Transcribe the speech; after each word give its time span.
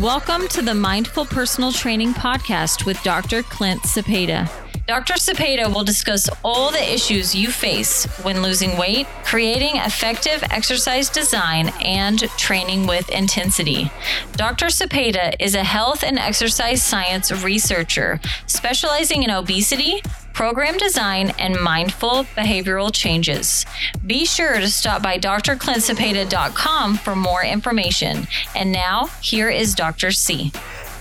Welcome 0.00 0.46
to 0.48 0.60
the 0.60 0.74
Mindful 0.74 1.24
Personal 1.24 1.72
Training 1.72 2.12
Podcast 2.12 2.84
with 2.84 3.02
Dr. 3.02 3.42
Clint 3.42 3.80
Cepeda. 3.84 4.46
Dr. 4.86 5.14
Cepeda 5.14 5.72
will 5.74 5.84
discuss 5.84 6.28
all 6.44 6.70
the 6.70 6.92
issues 6.92 7.34
you 7.34 7.50
face 7.50 8.04
when 8.22 8.42
losing 8.42 8.76
weight, 8.76 9.06
creating 9.24 9.76
effective 9.76 10.44
exercise 10.50 11.08
design, 11.08 11.72
and 11.82 12.20
training 12.36 12.86
with 12.86 13.08
intensity. 13.08 13.90
Dr. 14.32 14.66
Cepeda 14.66 15.34
is 15.40 15.54
a 15.54 15.64
health 15.64 16.04
and 16.04 16.18
exercise 16.18 16.82
science 16.82 17.32
researcher 17.42 18.20
specializing 18.44 19.22
in 19.22 19.30
obesity, 19.30 20.02
program 20.36 20.76
design, 20.76 21.32
and 21.38 21.58
mindful 21.58 22.24
behavioral 22.36 22.92
changes. 22.92 23.64
Be 24.06 24.26
sure 24.26 24.60
to 24.60 24.68
stop 24.68 25.02
by 25.02 25.18
drclintcepeda.com 25.18 26.98
for 26.98 27.16
more 27.16 27.42
information. 27.42 28.26
And 28.54 28.70
now, 28.70 29.06
here 29.22 29.48
is 29.48 29.74
Dr. 29.74 30.10
C. 30.10 30.52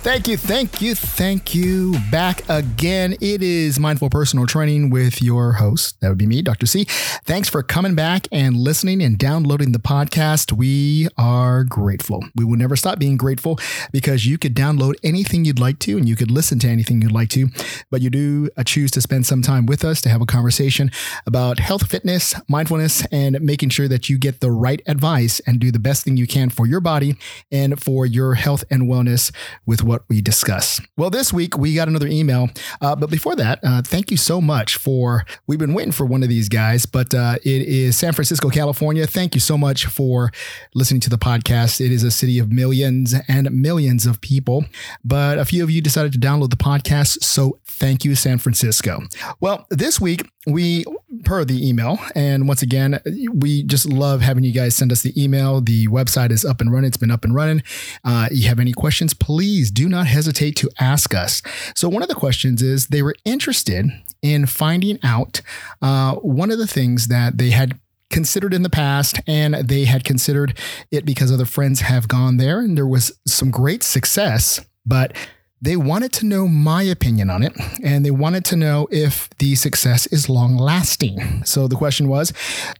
Thank 0.05 0.27
you, 0.27 0.38
thank 0.38 0.84
you, 0.84 0.94
thank 0.94 1.55
you. 1.55 1.95
Back 2.12 2.48
again. 2.48 3.14
It 3.22 3.41
is 3.41 3.80
Mindful 3.80 4.12
Personal 4.12 4.45
Training 4.45 4.91
with 4.91 5.20
your 5.20 5.54
host. 5.54 6.00
That 6.00 6.09
would 6.09 6.20
be 6.20 6.28
me, 6.28 6.44
Dr. 6.44 6.68
C. 6.68 6.84
Thanks 7.26 7.50
for 7.50 7.64
coming 7.64 7.95
back 7.95 8.28
and 8.31 8.55
listening 8.55 9.02
and 9.02 9.18
downloading 9.18 9.72
the 9.72 9.80
podcast. 9.80 10.52
We 10.52 11.08
are 11.18 11.64
grateful. 11.64 12.23
We 12.36 12.45
will 12.45 12.55
never 12.55 12.76
stop 12.76 13.00
being 13.00 13.18
grateful 13.18 13.58
because 13.91 14.28
you 14.28 14.38
could 14.38 14.54
download 14.54 14.94
anything 15.04 15.44
you'd 15.44 15.58
like 15.58 15.80
to 15.80 15.98
and 15.98 16.08
you 16.08 16.16
could 16.16 16.30
listen 16.30 16.59
to 16.59 16.67
anything 16.70 17.02
you'd 17.02 17.12
like 17.12 17.30
to, 17.30 17.48
but 17.90 18.03
you 18.03 18.12
do 18.12 18.48
uh, 18.58 18.64
choose 18.64 18.92
to 18.92 19.02
spend 19.02 19.26
some 19.26 19.42
time 19.42 19.66
with 19.66 19.84
us 19.84 20.02
to 20.02 20.09
have 20.09 20.22
a 20.22 20.28
conversation 20.28 20.92
about 21.26 21.58
health, 21.58 21.90
fitness, 21.90 22.36
mindfulness, 22.48 23.03
and 23.12 23.42
making 23.42 23.70
sure 23.70 23.88
that 23.88 24.08
you 24.08 24.20
get 24.20 24.40
the 24.40 24.52
right 24.52 24.84
advice 24.86 25.40
and 25.48 25.59
do 25.59 25.72
the 25.72 25.80
best 25.80 26.03
thing 26.03 26.16
you 26.16 26.28
can 26.28 26.52
for 26.52 26.67
your 26.67 26.80
body 26.80 27.17
and 27.52 27.81
for 27.81 28.06
your 28.06 28.36
health 28.36 28.64
and 28.70 28.83
wellness 28.83 29.31
with 29.66 29.81
what 29.81 29.95
what 29.96 30.04
we 30.10 30.20
discuss. 30.20 30.82
Well, 30.98 31.10
this 31.10 31.32
week 31.32 31.58
we 31.58 31.74
got 31.74 31.88
another 31.88 32.08
email, 32.08 32.50
uh, 32.82 32.98
but 32.98 33.10
before 33.10 33.34
that, 33.38 33.60
uh, 33.64 33.82
thank 33.82 34.12
you 34.12 34.18
so 34.18 34.42
much 34.42 34.76
for. 34.76 35.26
We've 35.48 35.58
been 35.58 35.74
waiting 35.74 35.94
for 35.94 36.06
one 36.06 36.22
of 36.22 36.28
these 36.28 36.50
guys, 36.50 36.86
but 36.86 37.14
uh, 37.14 37.36
it 37.44 37.62
is 37.62 37.98
San 37.98 38.12
Francisco, 38.12 38.50
California. 38.50 39.08
Thank 39.08 39.36
you 39.36 39.42
so 39.42 39.58
much 39.58 39.86
for 39.86 40.32
listening 40.73 41.00
to 41.02 41.10
the 41.10 41.18
podcast. 41.18 41.80
It 41.80 41.94
is 41.94 42.04
a 42.04 42.12
city 42.12 42.40
of 42.40 42.52
millions 42.52 43.16
and 43.30 43.50
millions 43.52 44.06
of 44.06 44.20
people, 44.20 44.66
but 45.06 45.38
a 45.38 45.46
few 45.46 45.64
of 45.64 45.72
you 45.72 45.82
decided 45.82 46.12
to 46.12 46.20
download 46.20 46.50
the 46.50 46.58
podcast, 46.58 47.23
so 47.23 47.60
thank 47.66 48.04
you, 48.04 48.16
San 48.16 48.38
Francisco. 48.38 49.04
Well, 49.40 49.66
this 49.70 50.02
week 50.02 50.30
we 50.46 50.84
per 51.23 51.46
the 51.46 51.68
email. 51.68 52.00
And 52.14 52.48
once 52.48 52.62
again, 52.62 53.00
we 53.34 53.64
just 53.64 53.86
love 53.88 54.22
having 54.22 54.44
you 54.44 54.52
guys 54.52 54.76
send 54.76 54.92
us 54.92 55.02
the 55.02 55.22
email. 55.22 55.62
The 55.62 55.88
website 55.88 56.32
is 56.32 56.44
up 56.44 56.62
and 56.62 56.72
running. 56.72 56.88
It's 56.88 56.98
been 56.98 57.12
up 57.12 57.23
and 57.23 57.34
running. 57.34 57.64
Uh, 58.04 58.28
you 58.32 58.48
have 58.48 58.60
any 58.60 58.73
questions, 58.73 59.14
please 59.14 59.72
do 59.72 59.84
not 59.89 60.08
hesitate 60.08 60.55
to 60.58 60.69
ask 60.80 61.14
us. 61.14 61.41
So 61.75 61.89
one 61.89 62.02
of 62.02 62.09
the 62.09 62.16
questions 62.16 62.61
is 62.61 62.88
they 62.88 63.02
were 63.02 63.16
interested 63.25 63.89
in 64.22 64.45
finding 64.45 65.00
out 65.03 65.42
uh, 65.81 66.16
one 66.16 66.52
of 66.52 66.58
the 66.58 66.67
things 66.67 67.08
that 67.08 67.38
they 67.38 67.52
had 67.52 67.80
considered 68.09 68.53
in 68.53 68.61
the 68.61 68.69
past 68.69 69.19
and 69.27 69.55
they 69.55 69.86
had 69.86 70.03
considered 70.03 70.58
it 70.92 71.05
because 71.05 71.31
other 71.31 71.45
friends 71.45 71.81
have 71.81 72.08
gone 72.08 72.38
there 72.38 72.59
and 72.59 72.77
there 72.77 72.88
was 72.88 73.11
some 73.25 73.50
great 73.50 73.83
success 73.83 74.61
but 74.86 75.16
they 75.61 75.75
wanted 75.75 76.14
to 76.14 76.25
know 76.25 76.47
my 76.47 76.83
opinion 76.83 77.30
on 77.30 77.42
it, 77.42 77.53
and 77.83 78.05
they 78.05 78.11
wanted 78.11 78.45
to 78.45 78.55
know 78.55 78.88
if 78.92 79.30
the 79.39 79.55
success 79.55 80.05
is 80.08 80.30
long 80.30 80.58
lasting. 80.58 81.44
So 81.44 81.67
the 81.67 81.75
question 81.75 82.08
was 82.08 82.33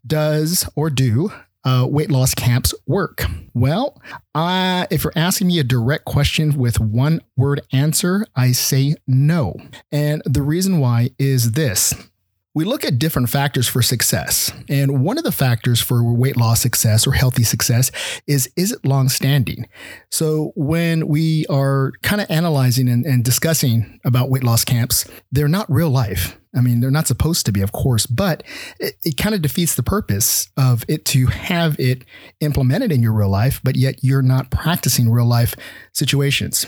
Does 0.06 0.69
or 0.75 0.90
do 0.90 1.31
uh, 1.66 1.88
weight 1.90 2.12
loss 2.12 2.34
camps 2.34 2.74
work? 2.86 3.26
Well, 3.54 4.02
uh, 4.34 4.86
if 4.90 5.04
you're 5.04 5.14
asking 5.16 5.48
me 5.48 5.60
a 5.60 5.64
direct 5.64 6.06
question 6.06 6.58
with 6.58 6.80
one 6.80 7.22
word 7.36 7.62
answer, 7.74 8.26
I 8.36 8.52
say 8.52 8.96
no. 9.08 9.56
And 9.92 10.22
the 10.25 10.42
reason 10.42 10.80
why 10.80 11.09
is 11.20 11.54
this 11.54 11.94
we 12.56 12.64
look 12.64 12.86
at 12.86 12.98
different 12.98 13.30
factors 13.30 13.68
for 13.68 13.81
success. 13.81 14.52
And 14.70 15.04
one 15.04 15.18
of 15.18 15.25
the 15.25 15.31
factors 15.31 15.81
for 15.81 16.02
weight 16.02 16.38
loss 16.38 16.62
success 16.62 17.06
or 17.06 17.12
healthy 17.12 17.44
success 17.44 17.92
is 18.25 18.50
is 18.56 18.72
it 18.72 18.86
long 18.86 19.09
standing? 19.09 19.68
So 20.09 20.54
when 20.56 21.08
we 21.08 21.46
are 21.48 21.92
kind 22.02 22.22
of 22.22 22.31
analyzing 22.31 22.88
and, 22.88 23.06
and 23.06 23.24
discussing 23.24 24.00
about 24.06 24.30
weight 24.30 24.44
loss 24.44 24.64
camps, 24.64 25.06
they're 25.31 25.50
not 25.50 25.70
real 25.70 25.90
life. 25.90 26.40
I 26.56 26.62
mean, 26.62 26.80
they're 26.80 26.92
not 26.92 27.08
supposed 27.08 27.46
to 27.46 27.52
be, 27.52 27.62
of 27.62 27.72
course, 27.72 28.06
but 28.06 28.44
it, 28.80 28.96
it 29.04 29.18
kind 29.18 29.36
of 29.36 29.42
defeats 29.42 29.76
the 29.76 29.84
purpose 29.84 30.50
of 30.58 30.84
it 30.88 31.06
to 31.06 31.28
have 31.28 31.80
it 31.80 32.04
implemented 32.40 32.92
in 32.92 33.04
your 33.04 33.14
real 33.14 33.30
life, 33.30 33.60
but 33.64 33.76
yet 33.76 34.04
you're 34.04 34.22
not 34.22 34.52
practicing 34.52 35.10
real 35.10 35.26
life 35.26 35.56
situations. 35.94 36.66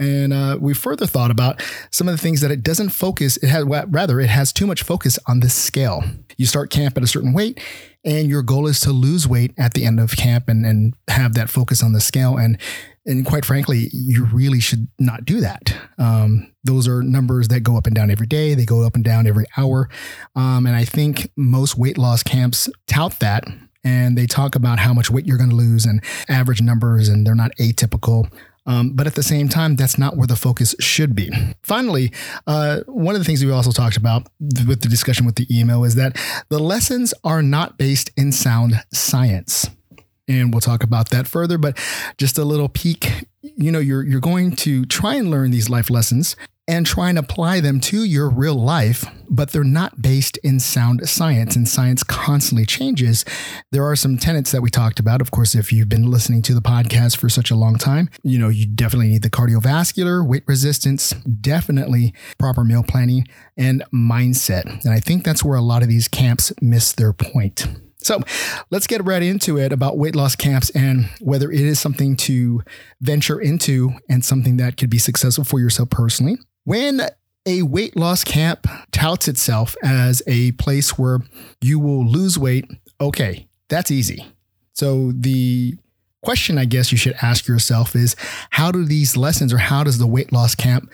And 0.00 0.32
uh, 0.32 0.58
we 0.60 0.74
further 0.74 1.06
thought 1.06 1.32
about 1.32 1.60
some 1.90 2.06
of 2.06 2.14
the 2.14 2.22
things 2.22 2.40
that 2.40 2.52
it 2.52 2.62
doesn't 2.62 2.90
focus. 2.90 3.36
It 3.38 3.48
has 3.48 3.64
rather 3.64 4.20
it 4.20 4.30
has 4.30 4.52
too 4.52 4.66
much 4.66 4.82
focus 4.82 5.18
on 5.26 5.40
the 5.40 5.48
scale. 5.48 6.04
You 6.36 6.46
start 6.46 6.70
camp 6.70 6.96
at 6.96 7.02
a 7.02 7.08
certain 7.08 7.32
weight, 7.32 7.60
and 8.04 8.28
your 8.28 8.42
goal 8.42 8.68
is 8.68 8.78
to 8.80 8.92
lose 8.92 9.26
weight 9.26 9.52
at 9.58 9.74
the 9.74 9.84
end 9.84 9.98
of 9.98 10.16
camp 10.16 10.48
and, 10.48 10.64
and 10.64 10.94
have 11.08 11.34
that 11.34 11.50
focus 11.50 11.82
on 11.82 11.94
the 11.94 12.00
scale. 12.00 12.36
And 12.36 12.58
and 13.08 13.26
quite 13.26 13.44
frankly, 13.44 13.88
you 13.92 14.26
really 14.26 14.60
should 14.60 14.86
not 14.98 15.24
do 15.24 15.40
that. 15.40 15.74
Um, 15.98 16.52
those 16.62 16.86
are 16.86 17.02
numbers 17.02 17.48
that 17.48 17.60
go 17.60 17.76
up 17.76 17.86
and 17.86 17.96
down 17.96 18.10
every 18.10 18.26
day. 18.26 18.54
They 18.54 18.64
go 18.64 18.84
up 18.86 18.94
and 18.94 19.04
down 19.04 19.26
every 19.26 19.46
hour. 19.56 19.88
Um, 20.36 20.66
and 20.66 20.76
I 20.76 20.84
think 20.84 21.32
most 21.34 21.76
weight 21.76 21.98
loss 21.98 22.22
camps 22.22 22.68
tout 22.86 23.18
that 23.18 23.44
and 23.84 24.16
they 24.18 24.26
talk 24.26 24.54
about 24.54 24.78
how 24.78 24.92
much 24.92 25.10
weight 25.10 25.26
you're 25.26 25.38
going 25.38 25.50
to 25.50 25.56
lose 25.56 25.86
and 25.86 26.02
average 26.28 26.60
numbers, 26.60 27.08
and 27.08 27.26
they're 27.26 27.34
not 27.34 27.52
atypical. 27.58 28.30
Um, 28.66 28.90
but 28.90 29.06
at 29.06 29.14
the 29.14 29.22
same 29.22 29.48
time, 29.48 29.76
that's 29.76 29.96
not 29.96 30.18
where 30.18 30.26
the 30.26 30.36
focus 30.36 30.74
should 30.78 31.14
be. 31.14 31.30
Finally, 31.62 32.12
uh, 32.46 32.80
one 32.86 33.14
of 33.14 33.20
the 33.20 33.24
things 33.24 33.42
we 33.42 33.50
also 33.50 33.72
talked 33.72 33.96
about 33.96 34.28
with 34.66 34.82
the 34.82 34.88
discussion 34.88 35.24
with 35.24 35.36
the 35.36 35.46
email 35.50 35.84
is 35.84 35.94
that 35.94 36.20
the 36.50 36.58
lessons 36.58 37.14
are 37.24 37.40
not 37.40 37.78
based 37.78 38.10
in 38.16 38.30
sound 38.30 38.82
science. 38.92 39.70
And 40.28 40.52
we'll 40.52 40.60
talk 40.60 40.82
about 40.82 41.10
that 41.10 41.26
further, 41.26 41.58
but 41.58 41.78
just 42.18 42.38
a 42.38 42.44
little 42.44 42.68
peek. 42.68 43.24
You 43.42 43.72
know, 43.72 43.78
you're 43.78 44.04
you're 44.04 44.20
going 44.20 44.54
to 44.56 44.84
try 44.84 45.14
and 45.14 45.30
learn 45.30 45.50
these 45.50 45.70
life 45.70 45.90
lessons 45.90 46.36
and 46.68 46.84
try 46.84 47.08
and 47.08 47.18
apply 47.18 47.60
them 47.60 47.80
to 47.80 48.04
your 48.04 48.28
real 48.28 48.54
life, 48.54 49.06
but 49.30 49.50
they're 49.50 49.64
not 49.64 50.02
based 50.02 50.36
in 50.44 50.60
sound 50.60 51.08
science, 51.08 51.56
and 51.56 51.66
science 51.66 52.02
constantly 52.04 52.66
changes. 52.66 53.24
There 53.72 53.84
are 53.84 53.96
some 53.96 54.18
tenets 54.18 54.52
that 54.52 54.60
we 54.60 54.68
talked 54.68 55.00
about. 55.00 55.22
Of 55.22 55.30
course, 55.30 55.54
if 55.54 55.72
you've 55.72 55.88
been 55.88 56.10
listening 56.10 56.42
to 56.42 56.54
the 56.54 56.60
podcast 56.60 57.16
for 57.16 57.30
such 57.30 57.50
a 57.50 57.56
long 57.56 57.76
time, 57.76 58.10
you 58.22 58.38
know, 58.38 58.50
you 58.50 58.66
definitely 58.66 59.08
need 59.08 59.22
the 59.22 59.30
cardiovascular, 59.30 60.24
weight 60.26 60.44
resistance, 60.46 61.12
definitely 61.40 62.12
proper 62.38 62.64
meal 62.64 62.84
planning, 62.86 63.26
and 63.56 63.82
mindset. 63.92 64.84
And 64.84 64.92
I 64.92 65.00
think 65.00 65.24
that's 65.24 65.42
where 65.42 65.56
a 65.56 65.62
lot 65.62 65.82
of 65.82 65.88
these 65.88 66.06
camps 66.06 66.52
miss 66.60 66.92
their 66.92 67.14
point. 67.14 67.66
So 68.00 68.20
let's 68.70 68.86
get 68.86 69.04
right 69.04 69.22
into 69.22 69.58
it 69.58 69.72
about 69.72 69.98
weight 69.98 70.14
loss 70.14 70.36
camps 70.36 70.70
and 70.70 71.08
whether 71.20 71.50
it 71.50 71.60
is 71.60 71.80
something 71.80 72.16
to 72.16 72.62
venture 73.00 73.40
into 73.40 73.92
and 74.08 74.24
something 74.24 74.56
that 74.58 74.76
could 74.76 74.90
be 74.90 74.98
successful 74.98 75.44
for 75.44 75.58
yourself 75.58 75.90
personally. 75.90 76.38
When 76.64 77.02
a 77.44 77.62
weight 77.62 77.96
loss 77.96 78.24
camp 78.24 78.66
touts 78.92 79.26
itself 79.26 79.74
as 79.82 80.22
a 80.26 80.52
place 80.52 80.98
where 80.98 81.20
you 81.60 81.78
will 81.78 82.06
lose 82.06 82.38
weight, 82.38 82.70
okay, 83.00 83.48
that's 83.68 83.90
easy. 83.90 84.26
So 84.74 85.12
the 85.12 85.76
question 86.22 86.58
I 86.58 86.66
guess 86.66 86.92
you 86.92 86.98
should 86.98 87.16
ask 87.22 87.48
yourself 87.48 87.96
is 87.96 88.16
how 88.50 88.70
do 88.70 88.84
these 88.84 89.16
lessons 89.16 89.52
or 89.52 89.58
how 89.58 89.82
does 89.82 89.98
the 89.98 90.06
weight 90.06 90.32
loss 90.32 90.54
camp 90.54 90.90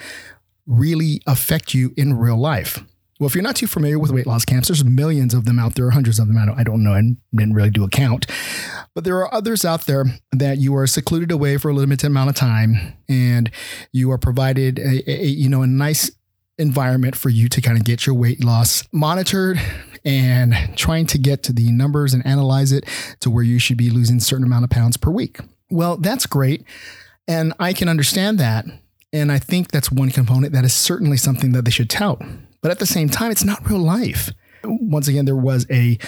really 0.67 1.21
affect 1.27 1.75
you 1.75 1.93
in 1.97 2.15
real 2.15 2.37
life? 2.37 2.83
Well, 3.25 3.31
if 3.31 3.35
you're 3.35 3.43
not 3.43 3.57
too 3.57 3.67
familiar 3.67 3.99
with 3.99 4.11
weight 4.11 4.27
loss 4.27 4.45
camps, 4.45 4.69
there's 4.69 4.85
millions 4.85 5.33
of 5.33 5.47
them 5.47 5.59
out 5.59 5.77
there, 5.77 5.89
hundreds 5.89 6.19
of 6.19 6.29
them. 6.29 6.37
I 6.37 6.45
don't, 6.45 6.61
I 6.61 6.63
don't 6.63 6.85
know. 6.85 6.93
I 6.93 7.01
didn't 7.35 7.55
really 7.55 7.71
do 7.71 7.83
a 7.83 7.89
count. 7.89 8.27
But 8.95 9.05
there 9.05 9.17
are 9.17 9.35
others 9.35 9.65
out 9.65 9.87
there 9.87 10.05
that 10.33 10.59
you 10.59 10.77
are 10.77 10.87
secluded 10.87 11.33
away 11.33 11.57
for 11.57 11.71
a 11.71 11.73
limited 11.73 12.09
amount 12.09 12.29
of 12.29 12.37
time 12.37 12.93
and 13.09 13.51
you 13.93 14.11
are 14.11 14.19
provided 14.19 14.79
a, 14.79 15.11
a 15.11 15.25
you 15.25 15.49
know, 15.49 15.63
a 15.63 15.67
nice 15.67 16.11
environment 16.59 17.17
for 17.17 17.31
you 17.31 17.49
to 17.49 17.63
kind 17.63 17.79
of 17.79 17.85
get 17.85 18.05
your 18.05 18.15
weight 18.15 18.45
loss 18.45 18.87
monitored 18.93 19.59
and 20.05 20.55
trying 20.77 21.07
to 21.07 21.17
get 21.17 21.43
to 21.45 21.55
the 21.55 21.73
numbers 21.73 22.13
and 22.13 22.27
analyze 22.27 22.73
it 22.73 22.85
to 23.21 23.31
where 23.31 23.43
you 23.43 23.59
should 23.59 23.79
be 23.79 23.89
losing 23.89 24.19
a 24.19 24.21
certain 24.21 24.45
amount 24.45 24.65
of 24.65 24.71
pounds 24.71 24.99
per 24.99 25.11
week. 25.11 25.39
Well, 25.71 25.97
that's 25.97 26.27
great. 26.27 26.63
And 27.27 27.55
I 27.59 27.73
can 27.73 27.89
understand 27.89 28.39
that. 28.39 28.67
And 29.15 29.33
I 29.33 29.39
think 29.39 29.71
that's 29.71 29.91
one 29.91 30.11
component 30.11 30.53
that 30.53 30.67
is 30.67 30.75
certainly 30.75 31.17
something 31.17 31.53
that 31.53 31.65
they 31.65 31.71
should 31.71 31.89
tout. 31.89 32.21
But 32.65 32.71
at 32.71 32.79
the 32.79 32.87
same 32.87 33.11
time, 33.11 33.31
it's 33.31 33.45
not 33.45 33.69
real 33.69 33.79
life. 33.79 34.31
Once 34.65 35.07
again, 35.07 35.27
there 35.27 35.37
was 35.37 35.67
a 35.71 35.99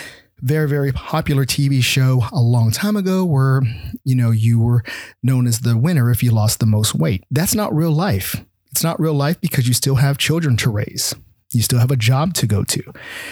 very, 0.41 0.67
very 0.67 0.91
popular 0.91 1.44
TV 1.44 1.82
show 1.82 2.25
a 2.32 2.41
long 2.41 2.70
time 2.70 2.97
ago 2.97 3.26
where, 3.26 3.61
you 4.05 4.14
know, 4.14 4.31
you 4.31 4.58
were 4.58 4.82
known 5.23 5.47
as 5.47 5.61
the 5.61 5.76
winner 5.76 6.11
if 6.11 6.23
you 6.23 6.31
lost 6.31 6.58
the 6.58 6.64
most 6.64 6.94
weight. 6.94 7.25
That's 7.31 7.55
not 7.55 7.76
real 7.76 7.91
life. 7.91 8.43
It's 8.70 8.82
not 8.82 8.99
real 8.99 9.12
life 9.12 9.38
because 9.38 9.69
you 9.69 9.75
still 9.75 9.97
have 9.97 10.17
children 10.17 10.56
to 10.56 10.70
raise. 10.70 11.14
You 11.52 11.62
still 11.62 11.78
have 11.78 11.90
a 11.90 11.96
job 11.96 12.34
to 12.34 12.46
go 12.46 12.64
to. 12.64 12.82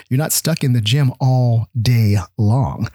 You're 0.09 0.19
not 0.19 0.33
stuck 0.33 0.63
in 0.63 0.73
the 0.73 0.81
gym 0.81 1.13
all 1.21 1.69
day 1.81 2.17
long. 2.39 2.89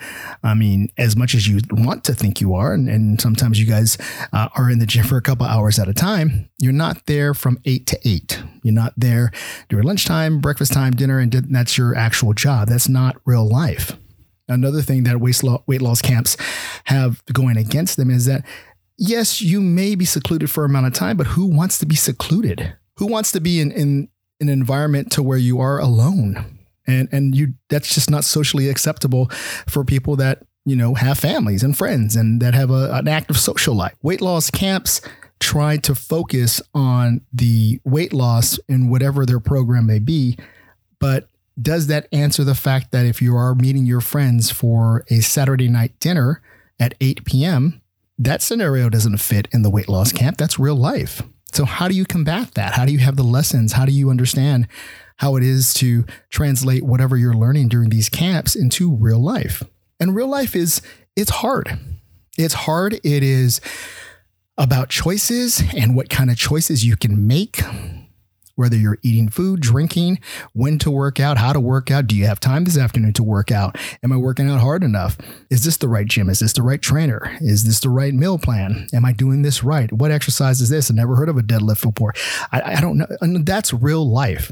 I 0.43 0.53
mean, 0.53 0.89
as 0.97 1.15
much 1.15 1.35
as 1.35 1.47
you 1.47 1.59
want 1.71 2.03
to 2.05 2.13
think 2.13 2.39
you 2.39 2.53
are, 2.53 2.73
and, 2.73 2.87
and 2.87 3.19
sometimes 3.19 3.59
you 3.59 3.65
guys 3.65 3.97
uh, 4.31 4.47
are 4.55 4.69
in 4.69 4.79
the 4.79 4.85
gym 4.85 5.05
for 5.05 5.17
a 5.17 5.21
couple 5.21 5.45
hours 5.45 5.77
at 5.77 5.89
a 5.89 5.93
time, 5.93 6.49
you're 6.57 6.71
not 6.71 7.05
there 7.05 7.33
from 7.33 7.59
eight 7.65 7.85
to 7.87 7.99
eight. 8.07 8.41
You're 8.63 8.73
not 8.73 8.93
there 8.95 9.31
during 9.67 9.85
lunchtime, 9.85 10.39
breakfast 10.39 10.73
time, 10.73 10.93
dinner, 10.93 11.19
and 11.19 11.31
that's 11.31 11.77
your 11.77 11.95
actual 11.95 12.33
job. 12.33 12.69
That's 12.69 12.89
not 12.89 13.17
real 13.25 13.47
life. 13.47 13.97
Another 14.47 14.81
thing 14.81 15.03
that 15.03 15.19
weight 15.19 15.81
loss 15.81 16.01
camps 16.01 16.37
have 16.85 17.23
going 17.31 17.57
against 17.57 17.97
them 17.97 18.09
is 18.09 18.25
that 18.25 18.45
yes, 18.97 19.41
you 19.41 19.61
may 19.61 19.95
be 19.95 20.05
secluded 20.05 20.51
for 20.51 20.63
a 20.63 20.67
amount 20.67 20.87
of 20.87 20.93
time, 20.93 21.17
but 21.17 21.27
who 21.27 21.45
wants 21.45 21.77
to 21.79 21.85
be 21.85 21.95
secluded? 21.95 22.75
Who 22.97 23.07
wants 23.07 23.31
to 23.31 23.39
be 23.39 23.59
in, 23.59 23.71
in 23.71 24.09
an 24.39 24.49
environment 24.49 25.11
to 25.13 25.23
where 25.23 25.37
you 25.37 25.59
are 25.59 25.79
alone? 25.79 26.59
And 26.87 27.07
and 27.11 27.35
you 27.35 27.53
that's 27.69 27.93
just 27.93 28.09
not 28.09 28.23
socially 28.23 28.69
acceptable 28.69 29.29
for 29.67 29.83
people 29.83 30.15
that, 30.17 30.43
you 30.65 30.75
know, 30.75 30.95
have 30.95 31.19
families 31.19 31.63
and 31.63 31.77
friends 31.77 32.15
and 32.15 32.41
that 32.41 32.53
have 32.53 32.71
a, 32.71 32.91
an 32.93 33.07
active 33.07 33.37
social 33.37 33.75
life. 33.75 33.95
Weight 34.01 34.21
loss 34.21 34.49
camps 34.49 35.01
try 35.39 35.77
to 35.77 35.95
focus 35.95 36.61
on 36.73 37.21
the 37.31 37.79
weight 37.85 38.11
loss 38.11 38.59
in 38.67 38.89
whatever 38.89 39.25
their 39.25 39.39
program 39.39 39.85
may 39.85 39.99
be, 39.99 40.37
but 40.99 41.29
does 41.61 41.87
that 41.87 42.07
answer 42.11 42.43
the 42.43 42.55
fact 42.55 42.91
that 42.91 43.05
if 43.05 43.21
you 43.21 43.35
are 43.35 43.55
meeting 43.55 43.85
your 43.85 44.01
friends 44.01 44.51
for 44.51 45.03
a 45.09 45.19
Saturday 45.19 45.67
night 45.67 45.97
dinner 45.99 46.41
at 46.79 46.95
8 47.01 47.25
p.m., 47.25 47.81
that 48.17 48.41
scenario 48.41 48.89
doesn't 48.89 49.17
fit 49.17 49.47
in 49.51 49.61
the 49.61 49.69
weight 49.69 49.89
loss 49.89 50.11
camp? 50.11 50.37
That's 50.37 50.59
real 50.59 50.75
life. 50.75 51.21
So, 51.51 51.65
how 51.65 51.87
do 51.87 51.95
you 51.95 52.05
combat 52.05 52.53
that? 52.53 52.73
How 52.73 52.85
do 52.85 52.91
you 52.91 52.99
have 52.99 53.15
the 53.15 53.23
lessons? 53.23 53.73
How 53.73 53.85
do 53.85 53.91
you 53.91 54.09
understand 54.09 54.67
how 55.17 55.35
it 55.35 55.43
is 55.43 55.73
to 55.75 56.05
translate 56.29 56.83
whatever 56.83 57.17
you're 57.17 57.33
learning 57.33 57.69
during 57.69 57.89
these 57.89 58.09
camps 58.09 58.55
into 58.55 58.95
real 58.95 59.19
life? 59.19 59.63
And 59.99 60.15
real 60.15 60.27
life 60.27 60.55
is, 60.55 60.81
it's 61.15 61.31
hard. 61.31 61.79
It's 62.37 62.53
hard. 62.53 62.93
It 63.03 63.23
is 63.23 63.59
about 64.57 64.89
choices 64.89 65.63
and 65.75 65.95
what 65.95 66.09
kind 66.09 66.29
of 66.29 66.37
choices 66.37 66.85
you 66.85 66.95
can 66.95 67.27
make 67.27 67.61
whether 68.59 68.75
you're 68.75 68.99
eating 69.01 69.29
food, 69.29 69.61
drinking, 69.61 70.19
when 70.53 70.77
to 70.79 70.91
work 70.91 71.19
out, 71.19 71.37
how 71.37 71.53
to 71.53 71.59
work 71.59 71.89
out. 71.89 72.07
Do 72.07 72.15
you 72.15 72.25
have 72.25 72.39
time 72.39 72.65
this 72.65 72.77
afternoon 72.77 73.13
to 73.13 73.23
work 73.23 73.51
out? 73.51 73.77
Am 74.03 74.11
I 74.11 74.17
working 74.17 74.49
out 74.49 74.59
hard 74.59 74.83
enough? 74.83 75.17
Is 75.49 75.63
this 75.63 75.77
the 75.77 75.87
right 75.87 76.05
gym? 76.05 76.29
Is 76.29 76.39
this 76.39 76.53
the 76.53 76.61
right 76.61 76.81
trainer? 76.81 77.37
Is 77.39 77.63
this 77.63 77.79
the 77.79 77.89
right 77.89 78.13
meal 78.13 78.37
plan? 78.37 78.87
Am 78.93 79.05
I 79.05 79.13
doing 79.13 79.41
this 79.41 79.63
right? 79.63 79.91
What 79.91 80.11
exercise 80.11 80.59
is 80.59 80.69
this? 80.69 80.91
I 80.91 80.93
never 80.93 81.15
heard 81.15 81.29
of 81.29 81.37
a 81.37 81.41
deadlift 81.41 81.81
before. 81.81 82.13
I, 82.51 82.73
I 82.75 82.81
don't 82.81 82.97
know. 82.97 83.07
And 83.21 83.45
that's 83.45 83.73
real 83.73 84.07
life. 84.07 84.51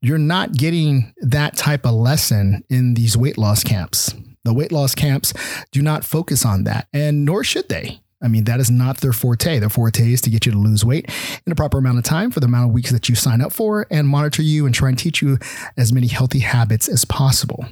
You're 0.00 0.18
not 0.18 0.52
getting 0.52 1.12
that 1.18 1.56
type 1.56 1.84
of 1.84 1.94
lesson 1.94 2.62
in 2.70 2.94
these 2.94 3.16
weight 3.16 3.36
loss 3.36 3.64
camps. 3.64 4.14
The 4.44 4.54
weight 4.54 4.70
loss 4.70 4.94
camps 4.94 5.34
do 5.72 5.82
not 5.82 6.04
focus 6.04 6.46
on 6.46 6.62
that, 6.64 6.86
and 6.92 7.24
nor 7.24 7.42
should 7.42 7.68
they. 7.68 8.00
I 8.20 8.28
mean, 8.28 8.44
that 8.44 8.58
is 8.58 8.70
not 8.70 8.98
their 8.98 9.12
forte. 9.12 9.58
Their 9.58 9.68
forte 9.68 10.12
is 10.12 10.20
to 10.22 10.30
get 10.30 10.44
you 10.44 10.52
to 10.52 10.58
lose 10.58 10.84
weight 10.84 11.08
in 11.46 11.52
a 11.52 11.54
proper 11.54 11.78
amount 11.78 11.98
of 11.98 12.04
time 12.04 12.30
for 12.30 12.40
the 12.40 12.46
amount 12.46 12.68
of 12.68 12.74
weeks 12.74 12.90
that 12.90 13.08
you 13.08 13.14
sign 13.14 13.40
up 13.40 13.52
for 13.52 13.86
and 13.90 14.08
monitor 14.08 14.42
you 14.42 14.66
and 14.66 14.74
try 14.74 14.88
and 14.88 14.98
teach 14.98 15.22
you 15.22 15.38
as 15.76 15.92
many 15.92 16.08
healthy 16.08 16.40
habits 16.40 16.88
as 16.88 17.04
possible. 17.04 17.64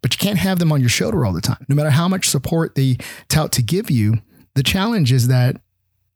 But 0.00 0.14
you 0.14 0.18
can't 0.18 0.38
have 0.38 0.58
them 0.58 0.72
on 0.72 0.80
your 0.80 0.88
shoulder 0.88 1.24
all 1.24 1.32
the 1.32 1.40
time. 1.40 1.64
No 1.68 1.74
matter 1.74 1.90
how 1.90 2.08
much 2.08 2.28
support 2.28 2.74
they 2.74 2.96
tout 3.28 3.52
to 3.52 3.62
give 3.62 3.90
you, 3.90 4.22
the 4.54 4.62
challenge 4.62 5.12
is 5.12 5.28
that 5.28 5.60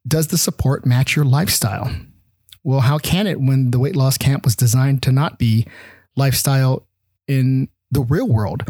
does 0.07 0.27
the 0.27 0.37
support 0.37 0.85
match 0.85 1.15
your 1.15 1.25
lifestyle? 1.25 1.93
Well, 2.63 2.81
how 2.81 2.97
can 2.97 3.27
it 3.27 3.39
when 3.39 3.71
the 3.71 3.79
weight 3.79 3.95
loss 3.95 4.17
camp 4.17 4.45
was 4.45 4.55
designed 4.55 5.03
to 5.03 5.11
not 5.11 5.39
be 5.39 5.67
lifestyle 6.15 6.87
in 7.27 7.69
the 7.91 8.01
real 8.01 8.27
world? 8.27 8.63